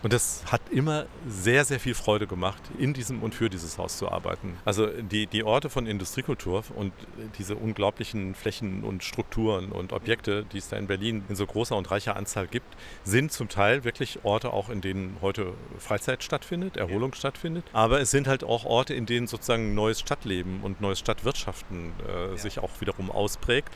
Und 0.03 0.13
das 0.13 0.43
hat 0.51 0.63
immer 0.71 1.07
sehr, 1.29 1.65
sehr 1.65 1.79
viel 1.79 1.95
Freude 1.95 2.27
gemacht, 2.27 2.63
in 2.79 2.95
diesem 2.95 3.23
und 3.23 3.35
für 3.35 3.51
dieses 3.51 3.77
Haus 3.79 3.99
zu 3.99 4.11
arbeiten. 4.11 4.57
Also 4.65 4.87
die, 4.87 5.27
die 5.27 5.45
Orte 5.45 5.69
von 5.69 5.87
Industriekultur 5.87 6.65
und 6.75 6.93
diese 7.39 7.57
unglaublichen 7.57 8.35
Flächen 8.35 8.83
und 8.83 9.05
Strukturen 9.05 9.73
und 9.73 9.93
Objekte, 9.93 10.45
die 10.53 10.59
es 10.59 10.69
da 10.69 10.77
in 10.77 10.87
Berlin 10.87 11.25
in 11.29 11.37
so 11.37 11.47
großer 11.47 11.77
und 11.77 11.91
reicher 11.91 12.17
Anzahl 12.17 12.47
gibt, 12.47 12.77
sind 13.05 13.33
zum 13.33 13.49
Teil 13.49 13.85
wirklich 13.85 14.21
Orte 14.25 14.53
auch, 14.53 14.71
in 14.71 14.81
denen 14.81 15.17
heute 15.21 15.53
Freizeit 15.79 16.23
stattfindet, 16.23 16.77
Erholung 16.77 17.11
ja. 17.13 17.17
stattfindet. 17.17 17.65
Aber 17.73 18.01
es 18.01 18.11
sind 18.11 18.27
halt 18.27 18.43
auch 18.43 18.65
Orte, 18.65 18.95
in 18.95 19.07
denen 19.07 19.27
sozusagen 19.27 19.75
neues 19.75 20.01
Stadtleben 20.01 20.61
und 20.63 20.81
neues 20.81 20.99
Stadtwirtschaften 20.99 21.93
äh, 22.09 22.31
ja. 22.31 22.37
sich 22.37 22.59
auch 22.59 22.81
wiederum 22.81 23.11
ausprägt. 23.11 23.73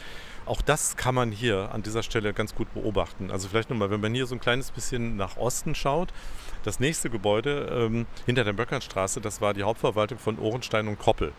Auch 0.47 0.61
das 0.61 0.97
kann 0.97 1.15
man 1.15 1.33
hier 1.33 1.71
an 1.73 1.83
dieser 1.83 2.03
Stelle 2.03 2.35
ganz 2.35 2.55
gut 2.55 2.73
beobachten. 2.75 3.31
Also 3.31 3.49
vielleicht 3.49 3.71
nochmal, 3.71 3.91
wenn 3.91 4.01
man 4.01 4.15
hier 4.15 4.27
so 4.27 4.35
ein 4.35 4.41
kleines 4.41 4.71
bisschen 4.71 5.17
nach 5.17 5.37
Osten 5.39 5.75
schaut, 5.75 6.13
das 6.65 6.81
nächste 6.81 7.09
Gebäude 7.09 7.69
ähm, 7.73 8.07
hinter 8.27 8.45
der 8.45 8.53
Böckernstraße, 8.53 9.21
das 9.21 9.41
war 9.41 9.55
die 9.55 9.63
Hauptverwaltung 9.63 10.19
von 10.19 10.39
Ohrenstein 10.39 10.89
und 10.89 10.99
Koppel 10.99 11.33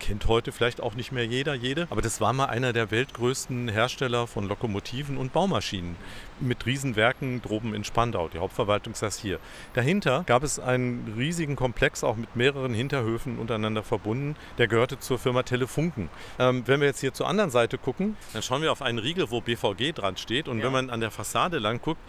kennt 0.00 0.26
heute 0.26 0.50
vielleicht 0.50 0.80
auch 0.80 0.94
nicht 0.94 1.12
mehr 1.12 1.24
jeder, 1.24 1.54
jede, 1.54 1.86
aber 1.90 2.02
das 2.02 2.20
war 2.20 2.32
mal 2.32 2.46
einer 2.46 2.72
der 2.72 2.90
weltgrößten 2.90 3.68
Hersteller 3.68 4.26
von 4.26 4.48
Lokomotiven 4.48 5.16
und 5.16 5.32
Baumaschinen 5.32 5.96
mit 6.40 6.66
Riesenwerken 6.66 7.42
droben 7.42 7.74
in 7.74 7.84
Spandau. 7.84 8.28
Die 8.28 8.38
Hauptverwaltung 8.38 8.94
saß 8.94 9.18
hier. 9.18 9.38
Dahinter 9.74 10.24
gab 10.26 10.42
es 10.42 10.58
einen 10.58 11.14
riesigen 11.16 11.56
Komplex, 11.56 12.02
auch 12.02 12.16
mit 12.16 12.34
mehreren 12.34 12.74
Hinterhöfen 12.74 13.38
untereinander 13.38 13.82
verbunden. 13.82 14.36
Der 14.58 14.68
gehörte 14.68 14.98
zur 14.98 15.18
Firma 15.18 15.42
Telefunken. 15.42 16.08
Ähm, 16.38 16.62
wenn 16.66 16.80
wir 16.80 16.88
jetzt 16.88 17.00
hier 17.00 17.12
zur 17.12 17.28
anderen 17.28 17.50
Seite 17.50 17.78
gucken, 17.78 18.16
dann 18.32 18.42
schauen 18.42 18.62
wir 18.62 18.72
auf 18.72 18.82
einen 18.82 18.98
Riegel, 18.98 19.30
wo 19.30 19.40
BVG 19.40 19.92
dran 19.92 20.16
steht. 20.16 20.48
Und 20.48 20.58
ja. 20.58 20.64
wenn 20.64 20.72
man 20.72 20.90
an 20.90 21.00
der 21.00 21.10
Fassade 21.10 21.58
lang 21.58 21.80
guckt, 21.80 22.00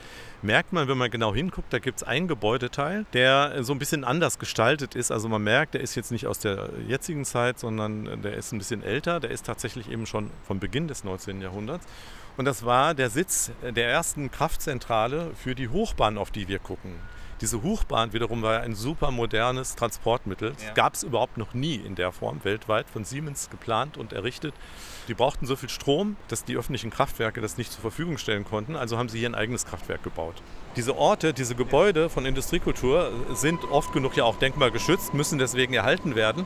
merkt 0.44 0.74
man, 0.74 0.88
wenn 0.88 0.98
man 0.98 1.12
genau 1.12 1.34
hinguckt, 1.34 1.72
da 1.72 1.80
gibt 1.80 1.98
es 1.98 2.04
einen 2.04 2.28
Gebäudeteil, 2.28 3.06
der 3.14 3.64
so 3.64 3.74
ein 3.74 3.80
bisschen 3.80 4.04
anders 4.04 4.40
gestaltet 4.40 4.96
ist. 4.96 5.12
Also 5.12 5.30
man 5.30 5.44
merkt, 5.44 5.74
der 5.74 5.82
ist 5.82 5.96
jetzt 5.96 6.12
nicht 6.12 6.28
aus 6.28 6.40
der 6.40 6.70
jetzigen 6.88 7.26
Zeit, 7.26 7.60
sondern 7.60 8.22
der 8.22 8.34
ist 8.34 8.52
ein 8.52 8.58
bisschen 8.58 8.84
älter. 8.84 9.20
Der 9.20 9.32
ist 9.32 9.46
tatsächlich 9.46 9.90
eben 9.90 10.06
schon 10.06 10.32
vom 10.46 10.60
Beginn 10.60 10.88
des 10.88 11.04
19. 11.04 11.42
Jahrhunderts. 11.42 11.86
Und 12.38 12.46
das 12.46 12.66
war 12.66 12.94
der 12.94 13.10
Sitz 13.10 13.52
der 13.62 13.90
ersten 13.90 14.32
Kraftzentrale 14.32 15.32
für 15.36 15.54
die 15.54 15.70
Hochbahn, 15.70 16.18
auf 16.18 16.32
die 16.32 16.48
wir 16.48 16.60
gucken. 16.60 16.96
Diese 17.42 17.64
Hochbahn 17.64 18.14
wiederum 18.14 18.44
war 18.44 18.62
ein 18.62 18.76
super 18.76 19.10
modernes 19.10 19.76
Transportmittel. 19.76 20.54
Ja. 20.64 20.74
Gab 20.74 20.94
es 20.94 21.02
überhaupt 21.02 21.38
noch 21.38 21.56
nie 21.56 21.76
in 21.76 21.96
der 21.96 22.12
Form 22.12 22.44
weltweit 22.44 22.88
von 22.88 23.04
Siemens 23.04 23.50
geplant 23.50 23.98
und 23.98 24.14
errichtet. 24.14 24.54
Die 25.08 25.16
brauchten 25.16 25.48
so 25.48 25.56
viel 25.56 25.70
Strom, 25.70 26.18
dass 26.28 26.46
die 26.46 26.56
öffentlichen 26.56 26.92
Kraftwerke 26.92 27.42
das 27.42 27.58
nicht 27.58 27.72
zur 27.72 27.82
Verfügung 27.82 28.20
stellen 28.20 28.46
konnten. 28.46 28.76
Also 28.76 29.00
haben 29.00 29.10
sie 29.10 29.18
hier 29.18 29.30
ein 29.30 29.36
eigenes 29.36 29.66
Kraftwerk 29.66 30.04
gebaut. 30.04 30.36
Diese 30.76 30.96
Orte, 30.96 31.34
diese 31.34 31.56
Gebäude 31.56 32.12
von 32.12 32.28
Industriekultur 32.28 33.12
sind 33.34 33.64
oft 33.72 33.92
genug 33.92 34.16
ja 34.16 34.24
auch 34.24 34.38
denkmalgeschützt, 34.38 35.16
müssen 35.16 35.40
deswegen 35.40 35.74
erhalten 35.74 36.16
werden 36.16 36.46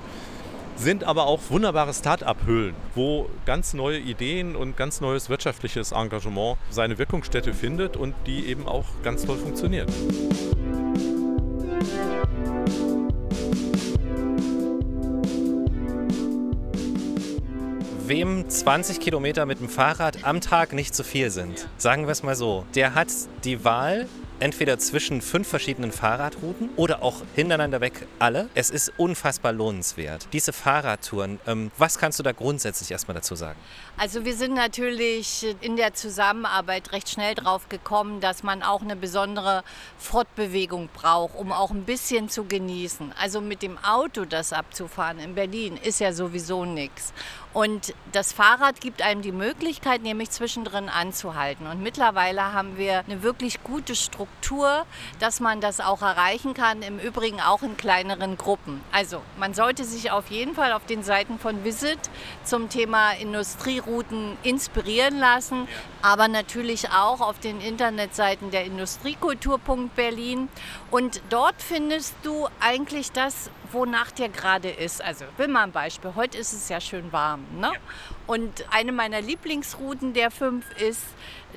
sind 0.78 1.06
aber 1.06 1.26
auch 1.26 1.40
wunderbare 1.50 1.94
Start-up-Höhlen, 1.94 2.76
wo 2.96 3.30
ganz 3.46 3.74
neue 3.74 3.98
Ideen 3.98 4.56
und 4.58 4.76
ganz 4.76 5.00
neues 5.00 5.30
wirtschaftliches 5.30 5.94
Engagement 5.94 6.58
seine 6.70 6.98
Wirkungsstätte 6.98 7.54
findet 7.54 7.96
und 7.96 8.14
die 8.28 8.48
eben 8.48 8.68
auch 8.68 8.86
ganz 9.02 9.26
toll 9.26 9.38
funktioniert. 9.38 9.90
Wem 18.08 18.48
20 18.48 19.00
Kilometer 19.00 19.46
mit 19.46 19.60
dem 19.60 19.70
Fahrrad 19.70 20.24
am 20.24 20.40
Tag 20.42 20.74
nicht 20.74 20.94
zu 20.94 21.04
viel 21.04 21.32
sind, 21.32 21.68
sagen 21.78 22.04
wir 22.04 22.12
es 22.12 22.24
mal 22.24 22.36
so, 22.36 22.66
der 22.76 22.94
hat 22.94 23.08
die 23.44 23.64
Wahl, 23.66 24.08
entweder 24.40 24.80
zwischen 24.80 25.22
fünf 25.22 25.48
verschiedenen 25.48 25.92
Fahrradrouten 25.92 26.70
oder 26.76 27.04
auch 27.04 27.22
hintereinander 27.36 27.82
weg 27.82 28.08
alle. 28.20 28.50
Es 28.56 28.70
ist 28.70 28.92
unfassbar 28.98 29.54
lohnenswert. 29.54 30.28
Diese 30.34 30.54
Fahrradtouren, 30.54 31.40
ähm, 31.48 31.72
was 31.78 31.98
kannst 31.98 32.20
du 32.20 32.24
da 32.24 32.32
grundsätzlich 32.32 32.92
erstmal 32.92 33.16
dazu 33.16 33.36
sagen? 33.36 33.60
Also 33.98 34.26
wir 34.26 34.36
sind 34.36 34.54
natürlich 34.54 35.46
in 35.62 35.78
der 35.78 35.94
Zusammenarbeit 35.94 36.92
recht 36.92 37.10
schnell 37.10 37.36
drauf 37.36 37.70
gekommen, 37.70 38.20
dass 38.20 38.44
man 38.44 38.62
auch 38.64 38.82
eine 38.82 38.96
besondere 38.96 39.64
Fortbewegung 39.98 40.90
braucht, 40.94 41.36
um 41.36 41.52
auch 41.52 41.72
ein 41.72 41.84
bisschen 41.84 42.30
zu 42.30 42.44
genießen. 42.46 43.14
Also 43.20 43.42
mit 43.42 43.62
dem 43.62 43.78
Auto 43.78 44.26
das 44.26 44.54
abzufahren 44.54 45.20
in 45.20 45.36
Berlin 45.36 45.78
ist 45.82 46.00
ja 46.00 46.12
sowieso 46.12 46.66
nichts. 46.66 47.14
Und 47.56 47.94
das 48.12 48.34
Fahrrad 48.34 48.82
gibt 48.82 49.02
einem 49.02 49.22
die 49.22 49.32
Möglichkeit, 49.32 50.04
nämlich 50.04 50.30
zwischendrin 50.30 50.90
anzuhalten. 50.90 51.68
Und 51.68 51.82
mittlerweile 51.82 52.52
haben 52.52 52.78
wir 52.78 53.00
eine 53.08 53.24
wirklich 53.24 53.64
gute 53.64 53.96
Struktur, 53.96 54.86
dass 55.22 55.40
man 55.40 55.62
das 55.62 55.80
auch 55.80 56.02
erreichen 56.02 56.54
kann, 56.54 56.82
im 56.82 57.00
Übrigen 57.00 57.40
auch 57.40 57.64
in 57.64 57.78
kleineren 57.78 58.38
Gruppen. 58.38 58.82
Also 58.92 59.22
man 59.40 59.54
sollte 59.54 59.86
sich 59.86 60.12
auf 60.12 60.28
jeden 60.28 60.54
Fall 60.54 60.74
auf 60.74 60.86
den 60.86 61.02
Seiten 61.02 61.40
von 61.40 61.64
Visit 61.64 61.98
zum 62.44 62.68
Thema 62.68 63.12
Industrierouten 63.12 64.38
inspirieren 64.44 65.18
lassen, 65.18 65.70
aber 66.02 66.28
natürlich 66.28 66.90
auch 66.90 67.22
auf 67.22 67.40
den 67.40 67.62
Internetseiten 67.62 68.52
der 68.52 68.66
Industriekultur.berlin. 68.66 70.50
Und 70.92 71.22
dort 71.30 71.56
findest 71.60 72.16
du 72.22 72.50
eigentlich 72.60 73.14
das, 73.14 73.50
wonach 73.76 74.10
dir 74.10 74.30
gerade 74.30 74.70
ist. 74.70 75.04
Also, 75.04 75.26
will 75.38 75.48
mal 75.48 75.64
ein 75.64 75.72
Beispiel. 75.72 76.14
Heute 76.16 76.40
ist 76.40 76.54
es 76.54 76.70
ja 76.70 76.82
schön 76.82 77.12
warm. 77.12 77.46
Ne? 77.60 77.72
Ja. 77.74 77.80
Und 78.26 78.66
eine 78.72 78.92
meiner 78.92 79.22
Lieblingsrouten 79.22 80.14
der 80.14 80.32
fünf 80.32 80.66
ist 80.82 81.04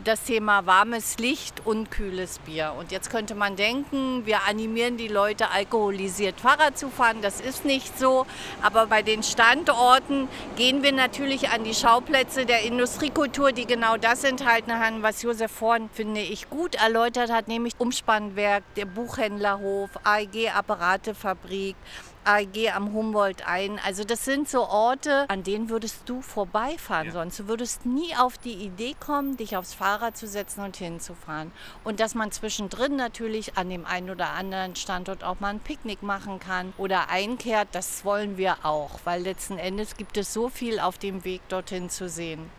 das 0.05 0.25
Thema 0.25 0.67
warmes 0.67 1.19
Licht 1.19 1.65
und 1.65 1.91
kühles 1.91 2.39
Bier. 2.41 2.75
Und 2.79 2.93
jetzt 2.93 3.11
könnte 3.11 3.35
man 3.35 3.57
denken, 3.57 4.27
wir 4.27 4.45
animieren 4.45 4.97
die 4.97 5.09
Leute, 5.09 5.51
alkoholisiert 5.51 6.41
Fahrrad 6.41 6.79
zu 6.79 6.91
fahren. 6.91 7.23
Das 7.23 7.41
ist 7.41 7.65
nicht 7.65 7.99
so. 7.99 8.27
Aber 8.63 8.87
bei 8.87 9.03
den 9.03 9.23
Standorten 9.23 10.29
gehen 10.57 10.83
wir 10.83 10.93
natürlich 10.93 11.49
an 11.49 11.65
die 11.65 11.75
Schauplätze 11.75 12.45
der 12.47 12.63
Industriekultur, 12.63 13.53
die 13.53 13.67
genau 13.67 13.97
das 13.97 14.25
enthalten 14.25 14.79
haben, 14.79 15.03
was 15.03 15.23
Josef 15.23 15.51
vorhin, 15.51 15.89
finde 15.93 16.21
ich, 16.21 16.51
gut 16.51 16.75
erläutert 16.75 17.33
hat, 17.33 17.49
nämlich 17.49 17.75
Umspannwerk, 17.79 18.63
der 18.77 18.85
Buchhändlerhof, 18.85 19.91
AEG 20.05 20.51
AEG 22.29 22.73
am 22.75 22.93
Humboldt 22.93 23.47
ein. 23.47 23.81
Also 23.83 24.05
das 24.05 24.27
sind 24.27 24.51
so 24.51 24.69
Orte, 24.69 25.25
an 25.31 25.45
denen 25.45 25.71
würdest 25.71 26.03
du 26.05 26.21
vorbeifahren 26.21 27.07
ja. 27.07 27.13
sonst. 27.13 27.39
Du 27.39 27.49
würdest 27.49 27.87
nie 27.87 28.15
auf 28.17 28.37
die 28.37 28.53
Idee 28.53 28.95
kommen, 29.01 29.39
dich 29.39 29.57
aufs 29.57 29.73
Fahrrad 29.73 30.17
zu 30.17 30.27
setzen 30.27 30.63
und 30.63 30.77
hinzufahren. 30.77 31.51
Und 31.85 32.01
dass 32.01 32.15
man 32.15 32.31
zwischendrin 32.31 32.97
natürlich 32.97 33.57
an 33.57 33.71
dem 33.71 33.87
einen 33.87 34.11
oder 34.11 34.31
anderen 34.31 34.77
Standort 34.77 35.25
auch 35.25 35.41
mal 35.41 35.49
ein 35.49 35.61
Picknick 35.61 36.03
machen 36.03 36.39
kann 36.39 36.75
oder 36.77 37.09
einkehrt, 37.09 37.69
das 37.73 38.05
wollen 38.05 38.37
wir 38.37 38.59
auch, 38.63 39.01
weil 39.05 39.23
letzten 39.23 39.59
Endes 39.59 39.97
gibt 39.97 40.19
es 40.19 40.35
so 40.35 40.51
viel 40.51 40.81
auf 40.81 40.99
dem 40.99 41.25
Weg 41.25 41.41
dorthin 41.49 41.89
zu 41.89 42.11
sehen. 42.11 42.58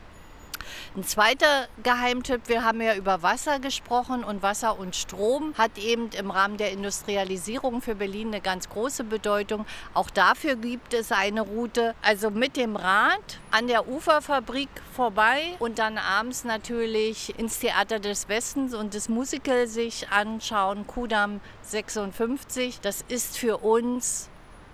Ein 0.96 1.04
zweiter 1.04 1.68
Geheimtipp, 1.82 2.42
wir 2.46 2.64
haben 2.64 2.80
ja 2.80 2.94
über 2.94 3.22
Wasser 3.22 3.58
gesprochen 3.58 4.24
und 4.24 4.42
Wasser 4.42 4.78
und 4.78 4.96
Strom 4.96 5.54
hat 5.56 5.78
eben 5.78 6.10
im 6.18 6.30
Rahmen 6.30 6.56
der 6.56 6.72
Industrialisierung 6.72 7.82
für 7.82 7.94
Berlin 7.94 8.28
eine 8.28 8.40
ganz 8.40 8.68
große 8.68 9.04
Bedeutung. 9.04 9.66
Auch 9.94 10.10
dafür 10.10 10.56
gibt 10.56 10.94
es 10.94 11.12
eine 11.12 11.42
Route, 11.42 11.94
also 12.02 12.30
mit 12.30 12.56
dem 12.56 12.76
Rad 12.76 13.40
an 13.50 13.66
der 13.66 13.88
Uferfabrik 13.88 14.68
vorbei 14.94 15.56
und 15.58 15.78
dann 15.78 15.98
abends 15.98 16.44
natürlich 16.44 17.38
ins 17.38 17.58
Theater 17.58 17.98
des 17.98 18.28
Westens 18.28 18.74
und 18.74 18.94
das 18.94 19.08
Musical 19.08 19.66
sich 19.66 20.08
anschauen, 20.08 20.86
Kudamm 20.86 21.40
56. 21.62 22.80
Das 22.80 23.04
ist 23.08 23.36
für 23.36 23.58
uns 23.58 24.29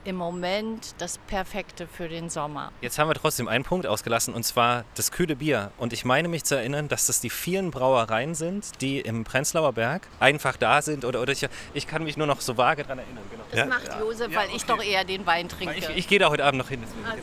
im 0.07 0.17
Moment 0.17 0.95
das 0.99 1.19
Perfekte 1.19 1.89
für 1.89 2.09
den 2.09 2.31
Sommer. 2.31 2.71
Jetzt 2.81 2.99
haben 2.99 3.09
wir 3.09 3.15
trotzdem 3.15 3.49
einen 3.49 3.65
Punkt 3.65 3.87
ausgelassen 3.87 4.35
und 4.35 4.45
zwar 4.45 4.85
das 4.95 5.11
kühle 5.11 5.35
Bier. 5.37 5.73
Und 5.79 5.93
ich 5.93 6.05
meine 6.05 6.29
mich 6.29 6.45
zu 6.45 6.55
erinnern, 6.55 6.89
dass 6.89 7.07
das 7.07 7.21
die 7.21 7.29
vielen 7.29 7.73
Brauereien 7.73 8.35
sind, 8.35 8.81
die 8.81 9.01
im 9.01 9.25
Prenzlauer 9.25 9.73
Berg 9.73 10.07
einfach 10.21 10.57
da 10.57 10.81
sind. 10.81 11.05
Oder, 11.05 11.21
oder 11.21 11.33
ich, 11.33 11.47
ich 11.75 11.87
kann 11.89 12.05
mich 12.05 12.17
nur 12.17 12.29
noch 12.29 12.41
so 12.41 12.57
vage 12.57 12.85
daran 12.85 13.01
erinnern. 13.01 13.25
Genau. 13.31 13.45
Das 13.51 13.59
ja. 13.59 13.67
macht 13.67 14.01
Josef, 14.01 14.35
weil 14.35 14.49
ja, 14.49 14.57
ich 14.57 14.65
doch 14.65 14.83
eher 14.83 15.05
den 15.05 15.27
Wein 15.27 15.49
trinke. 15.49 15.75
Ich, 15.75 15.89
ich 15.89 16.09
gehe 16.09 16.21
da 16.21 16.31
heute 16.31 16.45
Abend 16.45 16.59
noch 16.59 16.69
hin. 16.69 16.83
Also. 17.05 17.23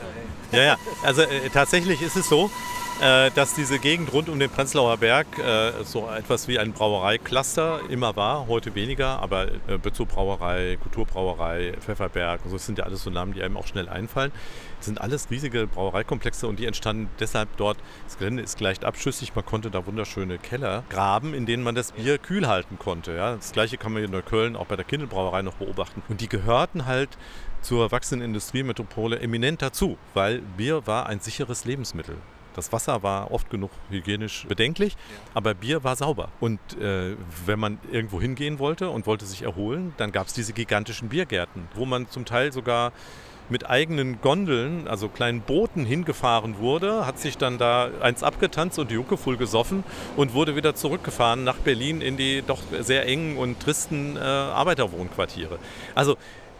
Ja, 0.51 0.63
ja. 0.63 0.77
Also 1.03 1.21
äh, 1.21 1.49
tatsächlich 1.49 2.01
ist 2.01 2.17
es 2.17 2.27
so, 2.27 2.51
äh, 3.01 3.31
dass 3.31 3.53
diese 3.53 3.79
Gegend 3.79 4.13
rund 4.13 4.29
um 4.29 4.39
den 4.39 4.49
Prenzlauer 4.49 4.97
Berg 4.97 5.27
äh, 5.39 5.71
so 5.83 6.09
etwas 6.09 6.47
wie 6.47 6.59
ein 6.59 6.73
Brauereicluster 6.73 7.81
immer 7.89 8.15
war, 8.15 8.47
heute 8.47 8.75
weniger, 8.75 9.19
aber 9.21 9.47
äh, 9.67 9.77
Bezug 9.77 10.09
Brauerei, 10.09 10.77
Kulturbrauerei, 10.81 11.73
Pfefferberg, 11.79 12.41
so 12.47 12.57
sind 12.57 12.77
ja 12.77 12.85
alles 12.85 13.03
so 13.03 13.09
Namen, 13.09 13.33
die 13.33 13.43
einem 13.43 13.57
auch 13.57 13.67
schnell 13.67 13.89
einfallen. 13.89 14.31
Das 14.77 14.87
sind 14.87 14.99
alles 14.99 15.29
riesige 15.31 15.65
Brauereikomplexe 15.67 16.45
und 16.47 16.59
die 16.59 16.65
entstanden 16.65 17.09
deshalb 17.19 17.55
dort. 17.57 17.77
Das 18.05 18.17
Gelände 18.17 18.43
ist 18.43 18.59
leicht 18.59 18.83
abschüssig, 18.83 19.33
man 19.33 19.45
konnte 19.45 19.71
da 19.71 19.85
wunderschöne 19.85 20.37
Keller 20.37 20.83
graben, 20.89 21.33
in 21.33 21.45
denen 21.45 21.63
man 21.63 21.73
das 21.73 21.93
Bier 21.93 22.17
kühl 22.17 22.47
halten 22.47 22.77
konnte. 22.77 23.15
Ja. 23.15 23.35
Das 23.35 23.53
gleiche 23.53 23.77
kann 23.77 23.93
man 23.93 24.03
in 24.03 24.11
Neukölln 24.11 24.55
auch 24.55 24.65
bei 24.65 24.75
der 24.75 24.85
Kindelbrauerei 24.85 25.41
noch 25.41 25.55
beobachten. 25.55 26.03
Und 26.09 26.19
die 26.21 26.27
gehörten 26.27 26.85
halt 26.85 27.17
zur 27.61 27.91
wachsenden 27.91 28.27
Industriemetropole 28.27 29.19
eminent 29.19 29.61
dazu, 29.61 29.97
weil 30.13 30.39
Bier 30.57 30.85
war 30.85 31.07
ein 31.07 31.21
sicheres 31.21 31.65
Lebensmittel. 31.65 32.17
Das 32.53 32.71
Wasser 32.71 33.03
war 33.03 33.31
oft 33.31 33.49
genug 33.49 33.71
hygienisch 33.89 34.45
bedenklich, 34.47 34.95
aber 35.33 35.53
Bier 35.53 35.83
war 35.83 35.95
sauber. 35.95 36.29
Und 36.39 36.59
äh, 36.79 37.15
wenn 37.45 37.59
man 37.59 37.79
irgendwo 37.91 38.21
hingehen 38.21 38.59
wollte 38.59 38.89
und 38.89 39.07
wollte 39.07 39.25
sich 39.25 39.43
erholen, 39.43 39.93
dann 39.97 40.11
gab 40.11 40.27
es 40.27 40.33
diese 40.33 40.53
gigantischen 40.53 41.09
Biergärten, 41.09 41.67
wo 41.75 41.85
man 41.85 42.09
zum 42.09 42.25
Teil 42.25 42.51
sogar 42.51 42.91
mit 43.49 43.69
eigenen 43.69 44.21
Gondeln, 44.21 44.87
also 44.87 45.09
kleinen 45.09 45.41
Booten 45.41 45.85
hingefahren 45.85 46.57
wurde, 46.59 47.05
hat 47.05 47.19
sich 47.19 47.37
dann 47.37 47.57
da 47.57 47.89
eins 48.01 48.23
abgetanzt 48.23 48.79
und 48.79 48.89
die 48.89 48.95
Jucke 48.95 49.17
voll 49.17 49.37
gesoffen 49.37 49.83
und 50.15 50.33
wurde 50.33 50.55
wieder 50.55 50.75
zurückgefahren 50.75 51.43
nach 51.43 51.57
Berlin 51.57 52.01
in 52.01 52.17
die 52.17 52.41
doch 52.45 52.59
sehr 52.79 53.05
engen 53.05 53.37
und 53.37 53.59
tristen 53.59 54.15
äh, 54.15 54.19
Arbeiterwohnquartiere. 54.19 55.59
Also 55.93 56.17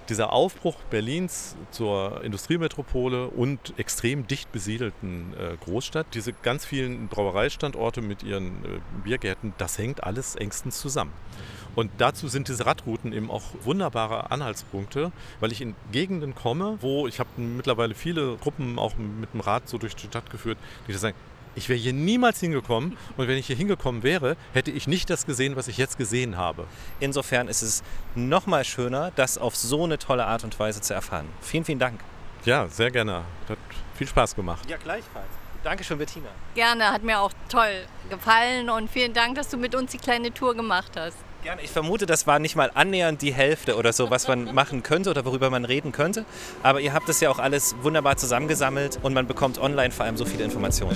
dieser 0.09 0.33
Aufbruch 0.33 0.75
Berlins 0.89 1.55
zur 1.71 2.23
Industriemetropole 2.23 3.27
und 3.27 3.73
extrem 3.77 4.27
dicht 4.27 4.51
besiedelten 4.51 5.33
äh, 5.33 5.55
Großstadt, 5.63 6.07
diese 6.13 6.33
ganz 6.33 6.65
vielen 6.65 7.07
Brauereistandorte 7.07 8.01
mit 8.01 8.23
ihren 8.23 8.47
äh, 8.65 8.79
Biergärten, 9.03 9.53
das 9.57 9.77
hängt 9.77 10.03
alles 10.03 10.35
engstens 10.35 10.79
zusammen. 10.79 11.11
Und 11.75 11.89
dazu 11.97 12.27
sind 12.27 12.47
diese 12.47 12.65
Radrouten 12.65 13.13
eben 13.13 13.31
auch 13.31 13.43
wunderbare 13.63 14.29
Anhaltspunkte, 14.31 15.11
weil 15.39 15.51
ich 15.51 15.61
in 15.61 15.75
Gegenden 15.91 16.35
komme, 16.35 16.77
wo 16.81 17.07
ich 17.07 17.19
habe 17.19 17.29
mittlerweile 17.37 17.95
viele 17.95 18.35
Gruppen 18.37 18.77
auch 18.77 18.95
mit 18.95 19.33
dem 19.33 19.39
Rad 19.39 19.67
so 19.67 19.77
durch 19.77 19.95
die 19.95 20.05
Stadt 20.05 20.29
geführt, 20.29 20.57
die 20.87 20.93
sagen, 20.93 21.15
ich 21.55 21.69
wäre 21.69 21.79
hier 21.79 21.93
niemals 21.93 22.39
hingekommen 22.39 22.97
und 23.17 23.27
wenn 23.27 23.37
ich 23.37 23.47
hier 23.47 23.55
hingekommen 23.55 24.03
wäre, 24.03 24.35
hätte 24.53 24.71
ich 24.71 24.87
nicht 24.87 25.09
das 25.09 25.25
gesehen, 25.25 25.55
was 25.55 25.67
ich 25.67 25.77
jetzt 25.77 25.97
gesehen 25.97 26.37
habe. 26.37 26.65
Insofern 26.99 27.47
ist 27.47 27.61
es 27.61 27.83
noch 28.15 28.45
mal 28.45 28.63
schöner, 28.63 29.11
das 29.15 29.37
auf 29.37 29.55
so 29.55 29.83
eine 29.83 29.97
tolle 29.97 30.25
Art 30.25 30.43
und 30.43 30.59
Weise 30.59 30.81
zu 30.81 30.93
erfahren. 30.93 31.27
Vielen, 31.41 31.65
vielen 31.65 31.79
Dank. 31.79 31.99
Ja, 32.45 32.67
sehr 32.67 32.91
gerne. 32.91 33.23
Hat 33.47 33.57
viel 33.95 34.07
Spaß 34.07 34.35
gemacht. 34.35 34.69
Ja, 34.69 34.77
gleichfalls. 34.77 35.29
Dankeschön, 35.63 35.97
Bettina. 35.97 36.27
Gerne, 36.55 36.91
hat 36.91 37.03
mir 37.03 37.19
auch 37.19 37.31
toll 37.47 37.85
gefallen 38.09 38.69
und 38.69 38.89
vielen 38.89 39.13
Dank, 39.13 39.35
dass 39.35 39.47
du 39.49 39.57
mit 39.57 39.75
uns 39.75 39.91
die 39.91 39.97
kleine 39.97 40.33
Tour 40.33 40.55
gemacht 40.55 40.91
hast. 40.97 41.17
Gerne. 41.43 41.61
Ich 41.61 41.71
vermute, 41.71 42.05
das 42.05 42.25
war 42.25 42.39
nicht 42.39 42.55
mal 42.55 42.71
annähernd 42.73 43.21
die 43.21 43.33
Hälfte 43.33 43.75
oder 43.75 43.91
so, 43.91 44.09
was 44.09 44.29
man 44.29 44.55
machen 44.55 44.81
könnte 44.81 45.09
oder 45.09 45.25
worüber 45.25 45.49
man 45.49 45.65
reden 45.65 45.91
könnte. 45.91 46.23
Aber 46.63 46.79
ihr 46.79 46.93
habt 46.93 47.09
es 47.09 47.19
ja 47.19 47.29
auch 47.29 47.39
alles 47.39 47.75
wunderbar 47.81 48.15
zusammengesammelt 48.15 48.97
und 49.03 49.13
man 49.13 49.27
bekommt 49.27 49.59
online 49.59 49.91
vor 49.91 50.05
allem 50.05 50.15
so 50.15 50.23
viele 50.23 50.45
Informationen. 50.45 50.95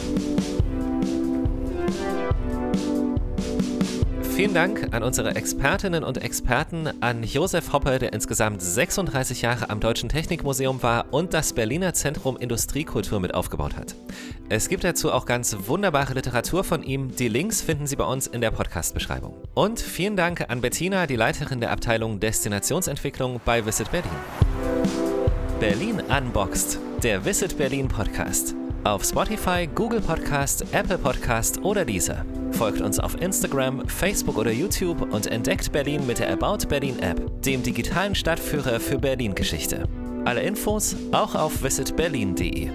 Vielen 4.37 4.53
Dank 4.53 4.93
an 4.93 5.01
unsere 5.01 5.35
Expertinnen 5.35 6.03
und 6.03 6.23
Experten, 6.23 6.87
an 7.01 7.23
Josef 7.23 7.73
Hoppe, 7.73 7.97
der 7.97 8.13
insgesamt 8.13 8.61
36 8.61 9.41
Jahre 9.41 9.71
am 9.71 9.79
Deutschen 9.79 10.09
Technikmuseum 10.09 10.83
war 10.83 11.07
und 11.09 11.33
das 11.33 11.53
Berliner 11.53 11.95
Zentrum 11.95 12.37
Industriekultur 12.37 13.19
mit 13.19 13.33
aufgebaut 13.33 13.75
hat. 13.75 13.95
Es 14.47 14.69
gibt 14.69 14.83
dazu 14.83 15.11
auch 15.11 15.25
ganz 15.25 15.57
wunderbare 15.65 16.13
Literatur 16.13 16.63
von 16.63 16.83
ihm. 16.83 17.15
Die 17.15 17.29
Links 17.29 17.63
finden 17.63 17.87
Sie 17.87 17.95
bei 17.95 18.05
uns 18.05 18.27
in 18.27 18.41
der 18.41 18.51
Podcast-Beschreibung. 18.51 19.33
Und 19.55 19.79
vielen 19.79 20.15
Dank 20.15 20.47
an 20.51 20.61
Bettina, 20.61 21.07
die 21.07 21.15
Leiterin 21.15 21.59
der 21.59 21.71
Abteilung 21.71 22.19
Destinationsentwicklung 22.19 23.41
bei 23.43 23.65
Visit 23.65 23.89
Berlin. 23.89 24.11
Berlin 25.59 25.99
Unboxed, 26.15 26.77
der 27.01 27.25
Visit 27.25 27.57
Berlin 27.57 27.87
Podcast. 27.87 28.53
Auf 28.87 29.03
Spotify, 29.03 29.67
Google 29.75 29.99
Podcast, 29.99 30.63
Apple 30.71 30.97
Podcast 30.97 31.61
oder 31.61 31.83
dieser. 31.83 32.25
Folgt 32.51 32.79
uns 32.79 32.99
auf 32.99 33.21
Instagram, 33.21 33.85
Facebook 33.89 34.37
oder 34.37 34.51
YouTube 34.51 35.13
und 35.13 35.27
entdeckt 35.27 35.69
Berlin 35.73 36.07
mit 36.07 36.19
der 36.19 36.31
About 36.31 36.69
Berlin 36.69 36.97
App, 36.99 37.21
dem 37.41 37.61
digitalen 37.61 38.15
Stadtführer 38.15 38.79
für 38.79 38.97
Berlin-Geschichte. 38.97 39.83
Alle 40.23 40.41
Infos 40.41 40.95
auch 41.11 41.35
auf 41.35 41.61
visitberlin.de. 41.61 42.69